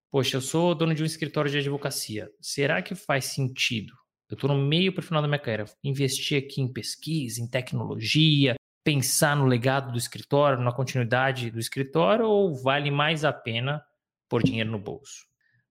Poxa, 0.10 0.38
eu 0.38 0.42
sou 0.42 0.74
dono 0.74 0.96
de 0.96 1.04
um 1.04 1.06
escritório 1.06 1.52
de 1.52 1.58
advocacia. 1.58 2.32
Será 2.40 2.82
que 2.82 2.96
faz 2.96 3.26
sentido? 3.26 3.94
Eu 4.30 4.36
estou 4.36 4.50
no 4.50 4.58
meio 4.58 4.94
para 4.94 5.02
o 5.02 5.04
final 5.04 5.22
da 5.22 5.28
minha 5.28 5.38
carreira. 5.38 5.66
Investir 5.84 6.42
aqui 6.42 6.62
em 6.62 6.72
pesquisa, 6.72 7.42
em 7.42 7.50
tecnologia, 7.50 8.56
pensar 8.82 9.36
no 9.36 9.46
legado 9.46 9.92
do 9.92 9.98
escritório, 9.98 10.64
na 10.64 10.72
continuidade 10.72 11.52
do 11.52 11.60
escritório, 11.60 12.26
ou 12.26 12.56
vale 12.56 12.90
mais 12.90 13.26
a 13.26 13.34
pena 13.34 13.84
pôr 14.30 14.42
dinheiro 14.42 14.72
no 14.72 14.80
bolso? 14.80 15.26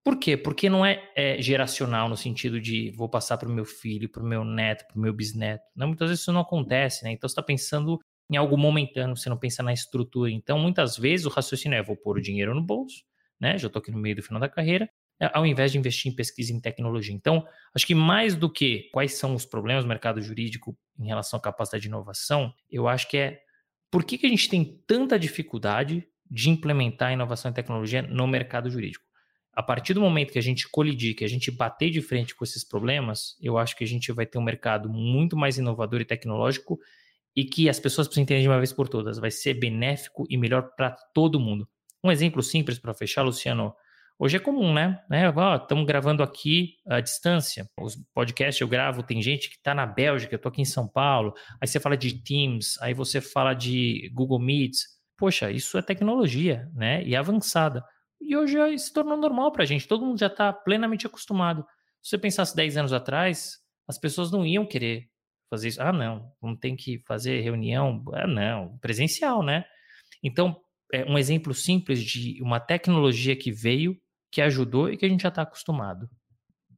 Por 0.04 0.18
quê? 0.18 0.36
Porque 0.36 0.68
não 0.68 0.84
é, 0.84 1.02
é 1.16 1.40
geracional 1.40 2.10
no 2.10 2.16
sentido 2.16 2.60
de 2.60 2.90
vou 2.90 3.08
passar 3.08 3.38
para 3.38 3.48
o 3.48 3.52
meu 3.52 3.64
filho, 3.64 4.06
para 4.06 4.22
o 4.22 4.26
meu 4.26 4.44
neto, 4.44 4.86
para 4.86 4.98
o 4.98 5.00
meu 5.00 5.14
bisneto. 5.14 5.64
Não, 5.74 5.86
muitas 5.86 6.10
vezes 6.10 6.20
isso 6.20 6.30
não 6.30 6.42
acontece, 6.42 7.02
né? 7.04 7.12
Então 7.12 7.26
você 7.26 7.32
está 7.32 7.42
pensando 7.42 7.98
em 8.30 8.36
algo 8.36 8.54
momentâneo, 8.58 9.16
você 9.16 9.30
não 9.30 9.38
pensa 9.38 9.62
na 9.62 9.72
estrutura. 9.72 10.30
Então, 10.30 10.58
muitas 10.58 10.98
vezes 10.98 11.24
o 11.24 11.30
raciocínio 11.30 11.76
é 11.76 11.82
vou 11.82 11.96
pôr 11.96 12.18
o 12.18 12.20
dinheiro 12.20 12.54
no 12.54 12.62
bolso, 12.62 13.02
né? 13.40 13.56
Já 13.56 13.68
estou 13.68 13.80
aqui 13.80 13.90
no 13.90 13.98
meio 13.98 14.16
do 14.16 14.22
final 14.22 14.38
da 14.38 14.48
carreira, 14.48 14.90
é, 15.18 15.30
ao 15.32 15.46
invés 15.46 15.72
de 15.72 15.78
investir 15.78 16.12
em 16.12 16.14
pesquisa 16.14 16.52
em 16.52 16.60
tecnologia. 16.60 17.14
Então, 17.14 17.46
acho 17.74 17.86
que 17.86 17.94
mais 17.94 18.34
do 18.34 18.50
que 18.50 18.90
quais 18.92 19.14
são 19.14 19.34
os 19.34 19.46
problemas 19.46 19.84
do 19.84 19.88
mercado 19.88 20.20
jurídico 20.20 20.76
em 20.98 21.06
relação 21.06 21.38
à 21.38 21.42
capacidade 21.42 21.82
de 21.82 21.88
inovação, 21.88 22.52
eu 22.70 22.86
acho 22.86 23.08
que 23.08 23.16
é 23.16 23.40
por 23.90 24.04
que, 24.04 24.18
que 24.18 24.26
a 24.26 24.30
gente 24.30 24.50
tem 24.50 24.82
tanta 24.86 25.18
dificuldade 25.18 26.06
de 26.30 26.50
implementar 26.50 27.12
inovação 27.12 27.50
e 27.50 27.54
tecnologia 27.54 28.02
no 28.02 28.26
mercado 28.26 28.68
jurídico 28.68 29.04
a 29.54 29.62
partir 29.62 29.94
do 29.94 30.00
momento 30.00 30.32
que 30.32 30.38
a 30.38 30.42
gente 30.42 30.68
colidir, 30.68 31.14
que 31.14 31.24
a 31.24 31.28
gente 31.28 31.50
bater 31.50 31.90
de 31.90 32.02
frente 32.02 32.34
com 32.34 32.44
esses 32.44 32.64
problemas, 32.64 33.36
eu 33.40 33.56
acho 33.56 33.76
que 33.76 33.84
a 33.84 33.86
gente 33.86 34.10
vai 34.12 34.26
ter 34.26 34.38
um 34.38 34.42
mercado 34.42 34.88
muito 34.88 35.36
mais 35.36 35.58
inovador 35.58 36.00
e 36.00 36.04
tecnológico 36.04 36.78
e 37.36 37.44
que 37.44 37.68
as 37.68 37.80
pessoas 37.80 38.06
precisam 38.06 38.22
entender 38.22 38.42
de 38.42 38.48
uma 38.48 38.58
vez 38.58 38.72
por 38.72 38.88
todas. 38.88 39.18
Vai 39.18 39.30
ser 39.30 39.54
benéfico 39.54 40.24
e 40.28 40.36
melhor 40.36 40.70
para 40.76 40.90
todo 41.12 41.40
mundo. 41.40 41.68
Um 42.02 42.10
exemplo 42.10 42.42
simples 42.42 42.78
para 42.78 42.94
fechar, 42.94 43.22
Luciano. 43.22 43.74
Hoje 44.18 44.36
é 44.36 44.40
comum, 44.40 44.72
né? 44.72 45.00
Estamos 45.60 45.84
né? 45.84 45.88
gravando 45.88 46.22
aqui 46.22 46.76
à 46.86 47.00
distância. 47.00 47.68
Os 47.80 47.96
podcasts 48.14 48.60
eu 48.60 48.68
gravo, 48.68 49.02
tem 49.02 49.20
gente 49.20 49.48
que 49.48 49.56
está 49.56 49.74
na 49.74 49.86
Bélgica, 49.86 50.34
eu 50.34 50.36
estou 50.36 50.50
aqui 50.50 50.62
em 50.62 50.66
São 50.66 50.86
Paulo. 50.86 51.34
Aí 51.60 51.66
você 51.66 51.80
fala 51.80 51.96
de 51.96 52.12
Teams, 52.22 52.80
aí 52.80 52.94
você 52.94 53.20
fala 53.20 53.54
de 53.54 54.10
Google 54.14 54.38
Meets. 54.38 54.86
Poxa, 55.16 55.50
isso 55.50 55.76
é 55.78 55.82
tecnologia, 55.82 56.68
né? 56.74 57.02
E 57.04 57.16
avançada. 57.16 57.84
E 58.26 58.36
hoje 58.36 58.78
se 58.78 58.92
tornou 58.92 59.16
normal 59.16 59.52
para 59.52 59.64
a 59.64 59.66
gente, 59.66 59.86
todo 59.86 60.04
mundo 60.04 60.18
já 60.18 60.28
está 60.28 60.52
plenamente 60.52 61.06
acostumado. 61.06 61.64
Se 62.02 62.10
você 62.10 62.18
pensasse 62.18 62.56
10 62.56 62.78
anos 62.78 62.92
atrás, 62.92 63.58
as 63.86 63.98
pessoas 63.98 64.30
não 64.30 64.46
iam 64.46 64.66
querer 64.66 65.10
fazer 65.50 65.68
isso. 65.68 65.82
Ah, 65.82 65.92
não, 65.92 66.32
não 66.42 66.56
tem 66.56 66.74
que 66.74 66.98
fazer 67.06 67.40
reunião. 67.40 68.02
Ah, 68.14 68.26
não, 68.26 68.78
presencial, 68.78 69.42
né? 69.42 69.64
Então, 70.22 70.58
é 70.92 71.04
um 71.04 71.18
exemplo 71.18 71.52
simples 71.52 72.02
de 72.02 72.42
uma 72.42 72.58
tecnologia 72.58 73.36
que 73.36 73.52
veio, 73.52 74.00
que 74.32 74.40
ajudou 74.40 74.90
e 74.90 74.96
que 74.96 75.04
a 75.04 75.08
gente 75.08 75.22
já 75.22 75.28
está 75.28 75.42
acostumado. 75.42 76.08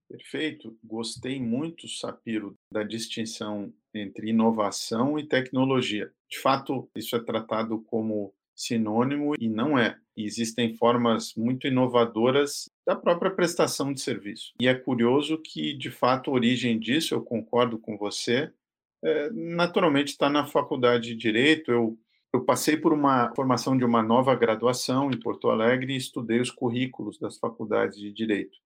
Perfeito. 0.09 0.77
Gostei 0.83 1.41
muito, 1.41 1.89
Sapiro, 1.89 2.57
da 2.73 2.83
distinção 2.83 3.73
entre 3.95 4.31
inovação 4.31 5.19
e 5.19 5.27
tecnologia. 5.27 6.13
De 6.29 6.39
fato, 6.39 6.89
isso 6.95 7.17
é 7.17 7.25
tratado 7.25 7.81
como 7.83 8.33
sinônimo 8.57 9.35
e 9.39 9.49
não 9.49 9.79
é. 9.79 9.99
existem 10.17 10.75
formas 10.75 11.35
muito 11.37 11.67
inovadoras 11.67 12.71
da 12.87 12.97
própria 12.97 13.31
prestação 13.31 13.93
de 13.93 14.01
serviço. 14.01 14.55
E 14.59 14.67
é 14.67 14.75
curioso 14.75 15.39
que, 15.39 15.75
de 15.75 15.91
fato, 15.91 16.31
a 16.31 16.35
origem 16.35 16.79
disso, 16.79 17.15
eu 17.15 17.23
concordo 17.23 17.79
com 17.79 17.99
você, 17.99 18.51
é, 19.05 19.31
naturalmente 19.31 20.09
está 20.09 20.31
na 20.31 20.47
faculdade 20.47 21.09
de 21.09 21.17
Direito. 21.17 21.71
Eu, 21.71 21.99
eu 22.33 22.45
passei 22.45 22.79
por 22.79 22.95
uma 22.95 23.31
formação 23.37 23.77
de 23.77 23.85
uma 23.85 24.03
nova 24.03 24.35
graduação 24.35 25.11
em 25.11 25.21
Porto 25.21 25.51
Alegre 25.51 25.93
e 25.93 25.97
estudei 25.97 26.41
os 26.41 26.51
currículos 26.51 27.19
das 27.19 27.37
faculdades 27.37 27.99
de 27.99 28.11
Direito. 28.11 28.57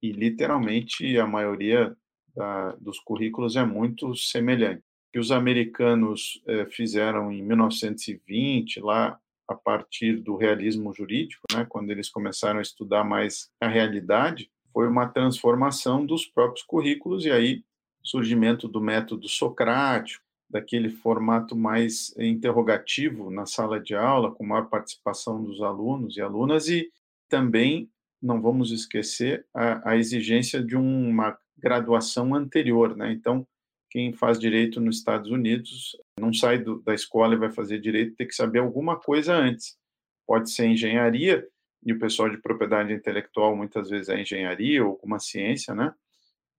E, 0.00 0.12
literalmente, 0.12 1.18
a 1.18 1.26
maioria 1.26 1.94
da, 2.34 2.72
dos 2.76 3.00
currículos 3.00 3.56
é 3.56 3.64
muito 3.64 4.14
semelhante. 4.14 4.84
Que 5.12 5.18
os 5.18 5.32
americanos 5.32 6.40
é, 6.46 6.66
fizeram 6.66 7.32
em 7.32 7.42
1920, 7.42 8.78
lá 8.80 9.18
a 9.50 9.54
partir 9.54 10.20
do 10.20 10.36
realismo 10.36 10.92
jurídico, 10.92 11.42
né, 11.52 11.66
quando 11.68 11.90
eles 11.90 12.08
começaram 12.08 12.60
a 12.60 12.62
estudar 12.62 13.02
mais 13.02 13.50
a 13.60 13.66
realidade, 13.66 14.48
foi 14.72 14.86
uma 14.86 15.08
transformação 15.08 16.06
dos 16.06 16.24
próprios 16.24 16.64
currículos 16.64 17.24
e 17.24 17.32
aí 17.32 17.64
surgimento 18.00 18.68
do 18.68 18.80
método 18.80 19.28
socrático, 19.28 20.24
daquele 20.48 20.88
formato 20.88 21.56
mais 21.56 22.14
interrogativo 22.16 23.28
na 23.28 23.44
sala 23.44 23.80
de 23.80 23.94
aula, 23.94 24.32
com 24.32 24.46
maior 24.46 24.68
participação 24.68 25.42
dos 25.42 25.60
alunos 25.60 26.16
e 26.16 26.20
alunas 26.20 26.68
e 26.68 26.88
também 27.28 27.90
não 28.22 28.40
vamos 28.40 28.70
esquecer 28.70 29.46
a, 29.52 29.90
a 29.90 29.96
exigência 29.96 30.62
de 30.62 30.76
uma 30.76 31.36
graduação 31.58 32.34
anterior, 32.34 32.96
né? 32.96 33.12
Então, 33.12 33.46
quem 33.90 34.12
faz 34.12 34.38
direito 34.38 34.80
nos 34.80 34.98
Estados 34.98 35.30
Unidos 35.30 35.96
não 36.20 36.32
sai 36.32 36.58
do, 36.58 36.80
da 36.82 36.94
escola 36.94 37.34
e 37.34 37.38
vai 37.38 37.50
fazer 37.50 37.80
direito, 37.80 38.16
tem 38.16 38.26
que 38.26 38.34
saber 38.34 38.60
alguma 38.60 38.98
coisa 38.98 39.34
antes. 39.34 39.76
Pode 40.26 40.50
ser 40.52 40.66
engenharia, 40.66 41.46
e 41.84 41.92
o 41.92 41.98
pessoal 41.98 42.28
de 42.28 42.38
propriedade 42.38 42.92
intelectual 42.92 43.56
muitas 43.56 43.88
vezes 43.88 44.08
é 44.08 44.20
engenharia 44.20 44.84
ou 44.84 44.90
alguma 44.90 45.18
ciência, 45.18 45.74
né? 45.74 45.92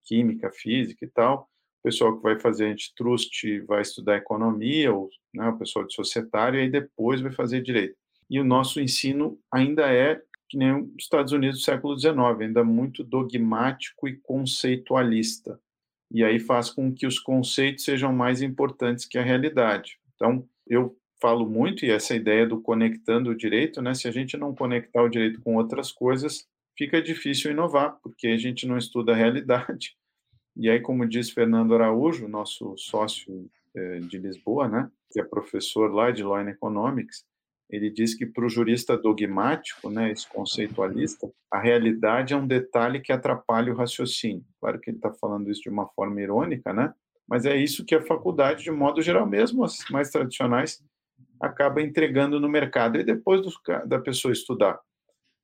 Química, 0.03 0.51
física 0.51 1.05
e 1.05 1.07
tal. 1.07 1.47
O 1.79 1.83
pessoal 1.83 2.17
que 2.17 2.23
vai 2.23 2.39
fazer 2.39 2.65
antitrust 2.65 3.59
vai 3.67 3.81
estudar 3.81 4.17
economia, 4.17 4.91
ou 4.93 5.09
né, 5.33 5.47
o 5.47 5.57
pessoal 5.57 5.85
de 5.85 5.93
societário, 5.93 6.59
e 6.59 6.63
aí 6.63 6.69
depois 6.69 7.21
vai 7.21 7.31
fazer 7.31 7.61
direito. 7.61 7.95
E 8.29 8.39
o 8.39 8.43
nosso 8.43 8.79
ensino 8.79 9.39
ainda 9.51 9.91
é 9.91 10.21
que 10.49 10.57
nem 10.57 10.73
os 10.73 10.91
Estados 10.99 11.31
Unidos 11.31 11.59
do 11.59 11.63
século 11.63 11.97
XIX, 11.97 12.17
ainda 12.41 12.63
muito 12.63 13.03
dogmático 13.03 14.07
e 14.07 14.17
conceitualista 14.17 15.59
e 16.13 16.23
aí 16.23 16.39
faz 16.39 16.69
com 16.69 16.93
que 16.93 17.07
os 17.07 17.19
conceitos 17.19 17.85
sejam 17.85 18.11
mais 18.11 18.41
importantes 18.41 19.05
que 19.05 19.17
a 19.17 19.23
realidade. 19.23 19.97
Então, 20.15 20.47
eu 20.67 20.95
falo 21.21 21.47
muito, 21.47 21.85
e 21.85 21.91
essa 21.91 22.15
ideia 22.15 22.47
do 22.47 22.59
conectando 22.59 23.29
o 23.29 23.35
direito, 23.35 23.81
né? 23.81 23.93
Se 23.93 24.07
a 24.07 24.11
gente 24.11 24.35
não 24.35 24.53
conectar 24.53 25.01
o 25.03 25.09
direito 25.09 25.39
com 25.41 25.55
outras 25.55 25.91
coisas, 25.91 26.47
fica 26.77 27.01
difícil 27.01 27.51
inovar, 27.51 27.97
porque 28.01 28.27
a 28.27 28.37
gente 28.37 28.67
não 28.67 28.77
estuda 28.77 29.13
a 29.13 29.15
realidade. 29.15 29.95
E 30.57 30.69
aí, 30.69 30.81
como 30.81 31.07
diz 31.07 31.29
Fernando 31.29 31.73
Araújo, 31.73 32.27
nosso 32.27 32.75
sócio 32.77 33.49
é, 33.75 33.99
de 33.99 34.17
Lisboa, 34.17 34.67
né? 34.67 34.91
Que 35.11 35.21
é 35.21 35.23
professor 35.23 35.93
lá 35.93 36.11
de 36.11 36.23
Law 36.23 36.35
and 36.35 36.49
Economics, 36.49 37.23
ele 37.71 37.89
diz 37.89 38.13
que 38.13 38.25
para 38.25 38.45
o 38.45 38.49
jurista 38.49 38.97
dogmático, 38.97 39.89
né, 39.89 40.11
esse 40.11 40.27
conceitualista, 40.27 41.31
a 41.49 41.59
realidade 41.59 42.33
é 42.33 42.37
um 42.37 42.45
detalhe 42.45 42.99
que 42.99 43.11
atrapalha 43.11 43.71
o 43.71 43.75
raciocínio. 43.75 44.43
Claro 44.59 44.79
que 44.79 44.89
ele 44.89 44.97
está 44.97 45.11
falando 45.13 45.49
isso 45.49 45.61
de 45.61 45.69
uma 45.69 45.87
forma 45.87 46.21
irônica, 46.21 46.73
né? 46.73 46.93
Mas 47.27 47.45
é 47.45 47.55
isso 47.55 47.85
que 47.85 47.95
a 47.95 48.01
faculdade, 48.01 48.63
de 48.63 48.71
modo 48.71 49.01
geral, 49.01 49.25
mesmo 49.25 49.63
as 49.63 49.77
mais 49.89 50.09
tradicionais, 50.09 50.83
acaba 51.39 51.81
entregando 51.81 52.39
no 52.39 52.49
mercado. 52.49 52.99
E 52.99 53.03
depois 53.03 53.41
do, 53.41 53.51
da 53.85 53.99
pessoa 53.99 54.31
estudar 54.31 54.79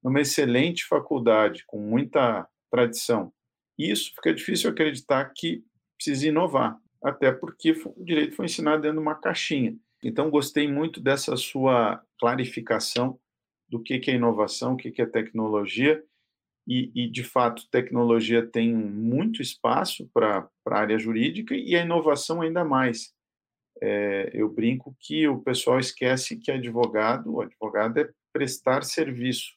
numa 0.04 0.22
excelente 0.22 0.86
faculdade, 0.86 1.64
com 1.66 1.80
muita 1.80 2.48
tradição, 2.70 3.32
isso 3.78 4.12
fica 4.16 4.34
difícil 4.34 4.70
acreditar 4.70 5.32
que 5.36 5.64
precisa 5.96 6.28
inovar, 6.28 6.78
até 7.04 7.32
porque 7.32 7.72
o 7.96 8.04
direito 8.04 8.36
foi 8.36 8.46
ensinado 8.46 8.82
dentro 8.82 8.98
de 8.98 9.02
uma 9.02 9.16
caixinha. 9.16 9.76
Então, 10.04 10.30
gostei 10.30 10.68
muito 10.68 11.00
dessa 11.00 11.36
sua 11.36 12.02
clarificação 12.20 13.20
do 13.68 13.82
que 13.82 14.02
é 14.10 14.14
inovação, 14.14 14.74
o 14.74 14.78
que 14.78 15.02
é 15.02 15.06
tecnologia, 15.06 16.04
e, 16.68 16.92
e 16.94 17.10
de 17.10 17.24
fato, 17.24 17.68
tecnologia 17.72 18.46
tem 18.46 18.74
muito 18.74 19.42
espaço 19.42 20.10
para 20.14 20.50
a 20.68 20.78
área 20.78 21.00
jurídica 21.00 21.56
e 21.56 21.76
a 21.76 21.82
inovação 21.82 22.42
ainda 22.42 22.66
mais. 22.66 23.14
É, 23.82 24.32
eu 24.34 24.50
brinco 24.50 24.96
que 25.00 25.28
o 25.28 25.40
pessoal 25.40 25.80
esquece 25.80 26.36
que 26.36 26.52
advogado, 26.52 27.34
o 27.34 27.42
advogado 27.42 28.00
é 28.00 28.10
prestar 28.34 28.84
serviço, 28.84 29.54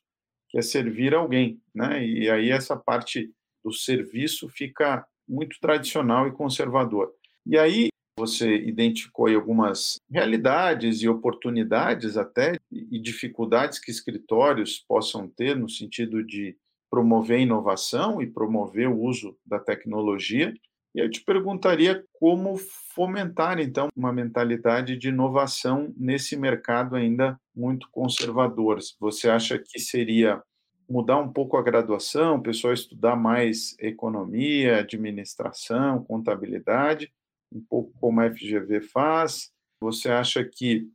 que 0.49 0.59
é 0.59 0.62
servir 0.62 1.12
alguém, 1.12 1.61
né? 1.75 2.04
E 2.04 2.30
aí 2.30 2.50
essa 2.50 2.76
parte 2.76 3.32
do 3.64 3.73
serviço 3.73 4.49
fica 4.49 5.04
muito 5.26 5.59
tradicional 5.61 6.28
e 6.28 6.32
conservador. 6.32 7.12
E 7.44 7.59
aí 7.59 7.89
você 8.19 8.57
identificou 8.57 9.29
algumas 9.29 9.99
realidades 10.11 11.02
e 11.02 11.09
oportunidades 11.09 12.17
até 12.17 12.59
e 12.71 13.00
dificuldades 13.00 13.79
que 13.79 13.90
escritórios 13.90 14.85
possam 14.87 15.29
ter 15.29 15.57
no 15.57 15.69
sentido 15.69 16.25
de 16.25 16.57
promover 16.90 17.40
inovação 17.40 18.21
e 18.21 18.26
promover 18.26 18.88
o 18.88 19.00
uso 19.00 19.37
da 19.47 19.59
tecnologia. 19.59 20.52
E 20.95 20.99
eu 20.99 21.09
te 21.09 21.23
perguntaria 21.23 22.05
como 22.14 22.57
fomentar, 22.95 23.61
então, 23.61 23.88
uma 23.97 24.12
mentalidade 24.12 24.97
de 24.97 25.09
inovação 25.09 25.95
nesse 25.97 26.37
mercado 26.37 26.97
ainda 26.97 27.38
muito 27.55 27.88
conservador. 27.93 28.81
Você 28.99 29.31
acha 29.31 29.57
que 29.57 29.79
seria 29.79 30.43
mudar 30.88 31.19
um 31.19 31.33
pouco 31.33 31.57
a 31.57 31.62
graduação, 31.62 32.37
o 32.37 32.43
pessoal 32.43 32.75
estudar 32.75 33.14
mais 33.14 33.76
economia, 33.79 34.81
administração, 34.81 36.02
contabilidade, 36.02 37.12
um 37.52 37.61
pouco 37.61 37.92
como 38.00 38.21
a 38.21 38.30
FGV 38.30 38.80
faz? 38.80 39.50
Você 39.80 40.09
acha 40.09 40.45
que 40.45 40.88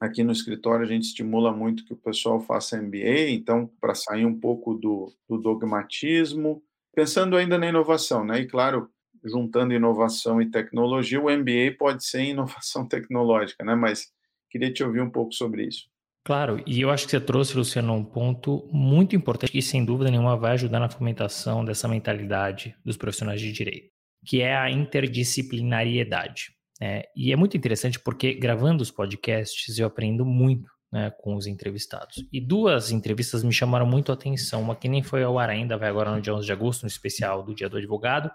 aqui 0.00 0.24
no 0.24 0.32
escritório 0.32 0.84
a 0.84 0.88
gente 0.88 1.04
estimula 1.04 1.52
muito 1.52 1.84
que 1.84 1.92
o 1.92 1.96
pessoal 1.96 2.40
faça 2.40 2.80
MBA, 2.80 3.30
então, 3.30 3.70
para 3.80 3.94
sair 3.94 4.26
um 4.26 4.38
pouco 4.38 4.74
do, 4.74 5.12
do 5.28 5.38
dogmatismo, 5.38 6.62
pensando 6.94 7.36
ainda 7.36 7.56
na 7.56 7.68
inovação, 7.68 8.24
né? 8.24 8.40
E 8.40 8.46
claro, 8.46 8.90
juntando 9.24 9.72
inovação 9.72 10.42
e 10.42 10.50
tecnologia, 10.50 11.20
o 11.20 11.30
MBA 11.30 11.76
pode 11.78 12.04
ser 12.04 12.24
inovação 12.24 12.86
tecnológica, 12.88 13.64
né? 13.64 13.74
Mas 13.74 14.10
queria 14.50 14.72
te 14.72 14.82
ouvir 14.82 15.00
um 15.00 15.10
pouco 15.10 15.32
sobre 15.32 15.66
isso. 15.66 15.90
Claro, 16.24 16.62
e 16.66 16.80
eu 16.80 16.90
acho 16.90 17.04
que 17.04 17.10
você 17.10 17.20
trouxe, 17.20 17.56
Luciano, 17.56 17.92
um 17.94 18.04
ponto 18.04 18.68
muito 18.72 19.16
importante 19.16 19.50
que, 19.50 19.60
sem 19.60 19.84
dúvida 19.84 20.08
nenhuma, 20.08 20.36
vai 20.36 20.52
ajudar 20.52 20.78
na 20.78 20.88
fomentação 20.88 21.64
dessa 21.64 21.88
mentalidade 21.88 22.76
dos 22.84 22.96
profissionais 22.96 23.40
de 23.40 23.50
direito, 23.50 23.90
que 24.24 24.40
é 24.40 24.56
a 24.56 24.70
interdisciplinariedade. 24.70 26.52
É, 26.80 27.08
e 27.14 27.32
é 27.32 27.36
muito 27.36 27.56
interessante 27.56 27.98
porque, 28.00 28.34
gravando 28.34 28.82
os 28.82 28.90
podcasts, 28.90 29.78
eu 29.78 29.86
aprendo 29.86 30.24
muito 30.24 30.70
né, 30.92 31.10
com 31.10 31.36
os 31.36 31.46
entrevistados. 31.46 32.26
E 32.32 32.40
duas 32.40 32.90
entrevistas 32.90 33.42
me 33.42 33.52
chamaram 33.52 33.86
muito 33.86 34.10
a 34.10 34.14
atenção. 34.14 34.60
Uma 34.60 34.76
que 34.76 34.88
nem 34.88 35.02
foi 35.02 35.22
ao 35.22 35.38
ar 35.38 35.48
ainda, 35.48 35.78
vai 35.78 35.88
agora 35.88 36.14
no 36.14 36.20
dia 36.20 36.34
11 36.34 36.44
de 36.44 36.52
agosto, 36.52 36.82
no 36.82 36.88
especial 36.88 37.42
do 37.42 37.54
Dia 37.54 37.68
do 37.68 37.76
Advogado, 37.76 38.30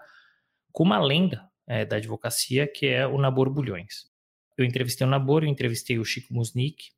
com 0.72 0.82
uma 0.82 0.98
lenda 0.98 1.48
é, 1.66 1.84
da 1.84 1.96
advocacia, 1.96 2.66
que 2.66 2.86
é 2.86 3.06
o 3.06 3.18
Nabor 3.18 3.50
Bulhões. 3.50 4.06
Eu 4.56 4.64
entrevistei 4.64 5.06
o 5.06 5.10
Nabor, 5.10 5.44
eu 5.44 5.48
entrevistei 5.48 5.98
o 5.98 6.04
Chico 6.04 6.34
Musnick, 6.34 6.90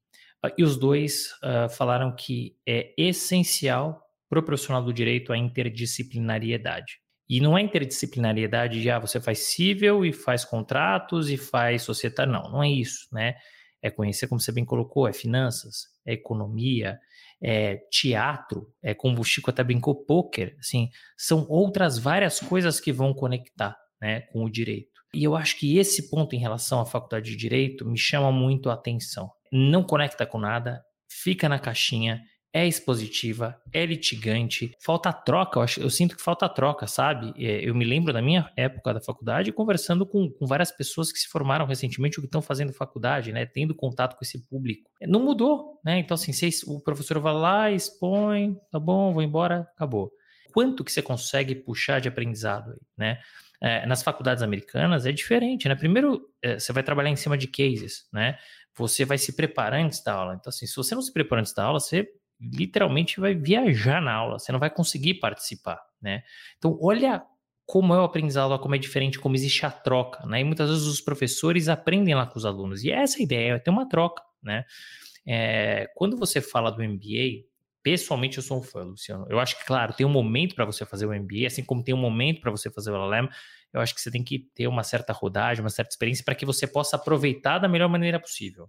ah, 0.42 0.52
e 0.56 0.64
os 0.64 0.78
dois 0.78 1.32
uh, 1.42 1.68
falaram 1.68 2.14
que 2.16 2.56
é 2.66 2.94
essencial 2.96 4.02
para 4.28 4.38
o 4.38 4.42
profissional 4.42 4.82
do 4.82 4.92
direito 4.92 5.32
a 5.32 5.36
interdisciplinariedade. 5.36 6.99
E 7.30 7.40
não 7.40 7.56
é 7.56 7.62
interdisciplinariedade 7.62 8.82
de, 8.82 8.90
ah, 8.90 8.98
você 8.98 9.20
faz 9.20 9.38
civil 9.38 10.04
e 10.04 10.12
faz 10.12 10.44
contratos 10.44 11.30
e 11.30 11.36
faz 11.36 11.82
societário. 11.82 12.32
Não, 12.32 12.50
não 12.50 12.62
é 12.62 12.68
isso, 12.68 13.06
né? 13.12 13.36
É 13.80 13.88
conhecer, 13.88 14.26
como 14.26 14.40
você 14.40 14.50
bem 14.50 14.64
colocou, 14.64 15.06
é 15.06 15.12
finanças, 15.12 15.86
é 16.04 16.12
economia, 16.14 16.98
é 17.40 17.76
teatro, 17.90 18.66
é 18.82 18.92
como 18.92 19.20
o 19.20 19.24
Chico 19.24 19.50
até 19.50 19.62
brincou, 19.62 20.04
poker, 20.04 20.56
assim, 20.58 20.90
são 21.16 21.46
outras 21.48 21.98
várias 21.98 22.40
coisas 22.40 22.80
que 22.80 22.92
vão 22.92 23.14
conectar, 23.14 23.74
né, 24.00 24.22
com 24.32 24.44
o 24.44 24.50
direito. 24.50 25.00
E 25.14 25.24
eu 25.24 25.34
acho 25.36 25.56
que 25.56 25.78
esse 25.78 26.10
ponto 26.10 26.34
em 26.34 26.38
relação 26.38 26.80
à 26.80 26.84
faculdade 26.84 27.30
de 27.30 27.36
direito 27.36 27.86
me 27.86 27.96
chama 27.96 28.30
muito 28.30 28.68
a 28.68 28.74
atenção 28.74 29.30
não 29.50 29.82
conecta 29.82 30.24
com 30.24 30.38
nada, 30.38 30.84
fica 31.08 31.48
na 31.48 31.58
caixinha, 31.58 32.22
é 32.52 32.66
expositiva, 32.66 33.56
é 33.72 33.86
litigante, 33.86 34.74
falta 34.80 35.12
troca, 35.12 35.58
eu, 35.58 35.62
acho, 35.62 35.80
eu 35.80 35.88
sinto 35.88 36.16
que 36.16 36.22
falta 36.22 36.48
troca, 36.48 36.86
sabe? 36.86 37.32
É, 37.36 37.68
eu 37.68 37.74
me 37.74 37.84
lembro 37.84 38.12
da 38.12 38.20
minha 38.20 38.50
época 38.56 38.92
da 38.94 39.00
faculdade 39.00 39.52
conversando 39.52 40.04
com, 40.04 40.28
com 40.28 40.46
várias 40.46 40.72
pessoas 40.72 41.12
que 41.12 41.18
se 41.18 41.28
formaram 41.28 41.64
recentemente 41.64 42.18
ou 42.18 42.22
que 42.22 42.26
estão 42.26 42.42
fazendo 42.42 42.72
faculdade, 42.72 43.32
né? 43.32 43.46
Tendo 43.46 43.74
contato 43.74 44.16
com 44.16 44.24
esse 44.24 44.44
público. 44.48 44.90
Não 45.02 45.20
mudou, 45.20 45.80
né? 45.84 45.98
Então, 46.00 46.16
assim, 46.16 46.32
vocês, 46.32 46.62
o 46.64 46.80
professor 46.80 47.20
vai 47.20 47.34
lá, 47.34 47.70
expõe, 47.70 48.56
tá 48.70 48.80
bom, 48.80 49.12
vou 49.12 49.22
embora, 49.22 49.68
acabou. 49.74 50.10
Quanto 50.52 50.82
que 50.82 50.90
você 50.90 51.00
consegue 51.00 51.54
puxar 51.54 52.00
de 52.00 52.08
aprendizado 52.08 52.72
aí, 52.72 52.80
né? 52.98 53.20
É, 53.62 53.84
nas 53.84 54.02
faculdades 54.02 54.42
americanas 54.42 55.04
é 55.04 55.12
diferente, 55.12 55.68
né? 55.68 55.74
Primeiro, 55.74 56.22
é, 56.42 56.58
você 56.58 56.72
vai 56.72 56.82
trabalhar 56.82 57.10
em 57.10 57.16
cima 57.16 57.36
de 57.36 57.46
cases, 57.46 58.08
né? 58.10 58.38
você 58.76 59.04
vai 59.04 59.18
se 59.18 59.34
preparar 59.34 59.80
antes 59.80 60.02
da 60.02 60.14
aula. 60.14 60.34
Então, 60.34 60.48
assim, 60.48 60.66
se 60.66 60.74
você 60.74 60.94
não 60.94 61.02
se 61.02 61.12
prepara 61.12 61.40
antes 61.40 61.52
da 61.52 61.64
aula, 61.64 61.78
você 61.78 62.08
literalmente 62.40 63.20
vai 63.20 63.34
viajar 63.34 64.00
na 64.00 64.12
aula, 64.12 64.38
você 64.38 64.50
não 64.50 64.58
vai 64.58 64.70
conseguir 64.70 65.14
participar, 65.14 65.80
né? 66.00 66.22
Então, 66.56 66.78
olha 66.80 67.22
como 67.66 67.94
é 67.94 68.00
o 68.00 68.04
aprendizado, 68.04 68.58
como 68.58 68.74
é 68.74 68.78
diferente, 68.78 69.18
como 69.18 69.36
existe 69.36 69.64
a 69.64 69.70
troca, 69.70 70.26
né? 70.26 70.40
E 70.40 70.44
muitas 70.44 70.68
vezes 70.68 70.86
os 70.86 71.00
professores 71.00 71.68
aprendem 71.68 72.14
lá 72.14 72.26
com 72.26 72.38
os 72.38 72.44
alunos, 72.44 72.82
e 72.82 72.90
essa 72.90 73.18
é 73.18 73.20
a 73.20 73.22
ideia, 73.22 73.52
é 73.52 73.58
ter 73.58 73.70
uma 73.70 73.88
troca, 73.88 74.22
né? 74.42 74.64
É, 75.26 75.88
quando 75.94 76.16
você 76.16 76.40
fala 76.40 76.70
do 76.70 76.82
MBA, 76.82 77.44
pessoalmente 77.82 78.38
eu 78.38 78.42
sou 78.42 78.58
um 78.58 78.62
fã, 78.62 78.82
Luciano. 78.82 79.26
Eu 79.28 79.38
acho 79.38 79.58
que, 79.58 79.64
claro, 79.64 79.92
tem 79.92 80.06
um 80.06 80.10
momento 80.10 80.54
para 80.54 80.64
você 80.64 80.84
fazer 80.84 81.06
o 81.06 81.14
MBA, 81.14 81.46
assim 81.46 81.62
como 81.62 81.84
tem 81.84 81.94
um 81.94 81.98
momento 81.98 82.40
para 82.40 82.50
você 82.50 82.70
fazer 82.70 82.90
o 82.90 82.96
LLM, 82.96 83.28
eu 83.72 83.80
acho 83.80 83.94
que 83.94 84.00
você 84.00 84.10
tem 84.10 84.24
que 84.24 84.38
ter 84.54 84.66
uma 84.66 84.82
certa 84.82 85.12
rodagem, 85.12 85.62
uma 85.62 85.70
certa 85.70 85.90
experiência 85.90 86.24
para 86.24 86.34
que 86.34 86.44
você 86.44 86.66
possa 86.66 86.96
aproveitar 86.96 87.58
da 87.58 87.68
melhor 87.68 87.88
maneira 87.88 88.18
possível. 88.18 88.68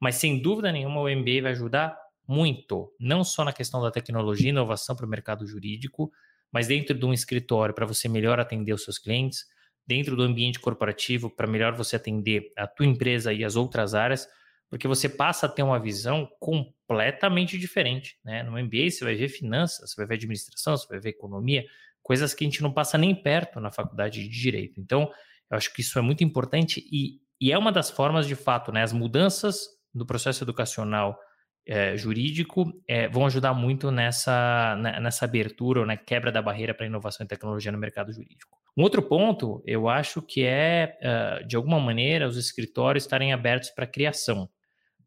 Mas 0.00 0.16
sem 0.16 0.40
dúvida 0.40 0.72
nenhuma 0.72 1.00
o 1.00 1.08
MBA 1.08 1.42
vai 1.42 1.52
ajudar 1.52 1.98
muito, 2.28 2.92
não 3.00 3.24
só 3.24 3.42
na 3.42 3.52
questão 3.54 3.80
da 3.80 3.90
tecnologia 3.90 4.48
e 4.48 4.50
inovação 4.50 4.94
para 4.94 5.06
o 5.06 5.08
mercado 5.08 5.46
jurídico, 5.46 6.12
mas 6.52 6.66
dentro 6.66 6.96
de 6.96 7.04
um 7.06 7.12
escritório 7.12 7.74
para 7.74 7.86
você 7.86 8.06
melhor 8.06 8.38
atender 8.38 8.74
os 8.74 8.84
seus 8.84 8.98
clientes, 8.98 9.46
dentro 9.86 10.14
do 10.14 10.22
ambiente 10.22 10.60
corporativo 10.60 11.30
para 11.30 11.46
melhor 11.46 11.74
você 11.74 11.96
atender 11.96 12.52
a 12.56 12.66
tua 12.66 12.84
empresa 12.84 13.32
e 13.32 13.42
as 13.42 13.56
outras 13.56 13.94
áreas, 13.94 14.28
porque 14.68 14.86
você 14.86 15.08
passa 15.08 15.46
a 15.46 15.48
ter 15.48 15.62
uma 15.62 15.80
visão 15.80 16.28
completamente 16.38 17.58
diferente, 17.58 18.18
né? 18.22 18.42
No 18.42 18.52
MBA 18.52 18.90
você 18.90 19.02
vai 19.02 19.14
ver 19.14 19.28
finanças, 19.30 19.90
você 19.90 19.96
vai 19.96 20.06
ver 20.06 20.14
administração, 20.16 20.76
você 20.76 20.86
vai 20.86 21.00
ver 21.00 21.08
economia, 21.08 21.64
coisas 22.02 22.34
que 22.34 22.44
a 22.44 22.46
gente 22.46 22.62
não 22.62 22.70
passa 22.70 22.98
nem 22.98 23.14
perto 23.14 23.58
na 23.60 23.70
faculdade 23.70 24.22
de 24.22 24.28
direito. 24.28 24.78
Então, 24.78 25.10
eu 25.50 25.56
acho 25.56 25.72
que 25.72 25.80
isso 25.80 25.98
é 25.98 26.02
muito 26.02 26.22
importante 26.22 26.86
e, 26.92 27.18
e 27.40 27.50
é 27.50 27.56
uma 27.56 27.72
das 27.72 27.90
formas, 27.90 28.26
de 28.26 28.34
fato, 28.34 28.70
né? 28.70 28.82
As 28.82 28.92
mudanças 28.92 29.66
do 29.94 30.04
processo 30.04 30.44
educacional 30.44 31.18
é, 31.68 31.96
jurídico 31.96 32.72
é, 32.88 33.08
vão 33.08 33.26
ajudar 33.26 33.52
muito 33.52 33.90
nessa, 33.90 34.74
né, 34.76 34.98
nessa 35.00 35.26
abertura 35.26 35.80
ou 35.80 35.86
na 35.86 35.96
quebra 35.96 36.32
da 36.32 36.40
barreira 36.40 36.72
para 36.72 36.86
inovação 36.86 37.24
e 37.24 37.28
tecnologia 37.28 37.70
no 37.70 37.78
mercado 37.78 38.12
jurídico. 38.12 38.56
Um 38.76 38.82
outro 38.82 39.02
ponto, 39.02 39.62
eu 39.66 39.88
acho 39.88 40.22
que 40.22 40.44
é, 40.44 40.98
uh, 41.02 41.46
de 41.46 41.56
alguma 41.56 41.78
maneira, 41.78 42.26
os 42.26 42.36
escritórios 42.36 43.04
estarem 43.04 43.32
abertos 43.32 43.70
para 43.70 43.86
criação 43.86 44.48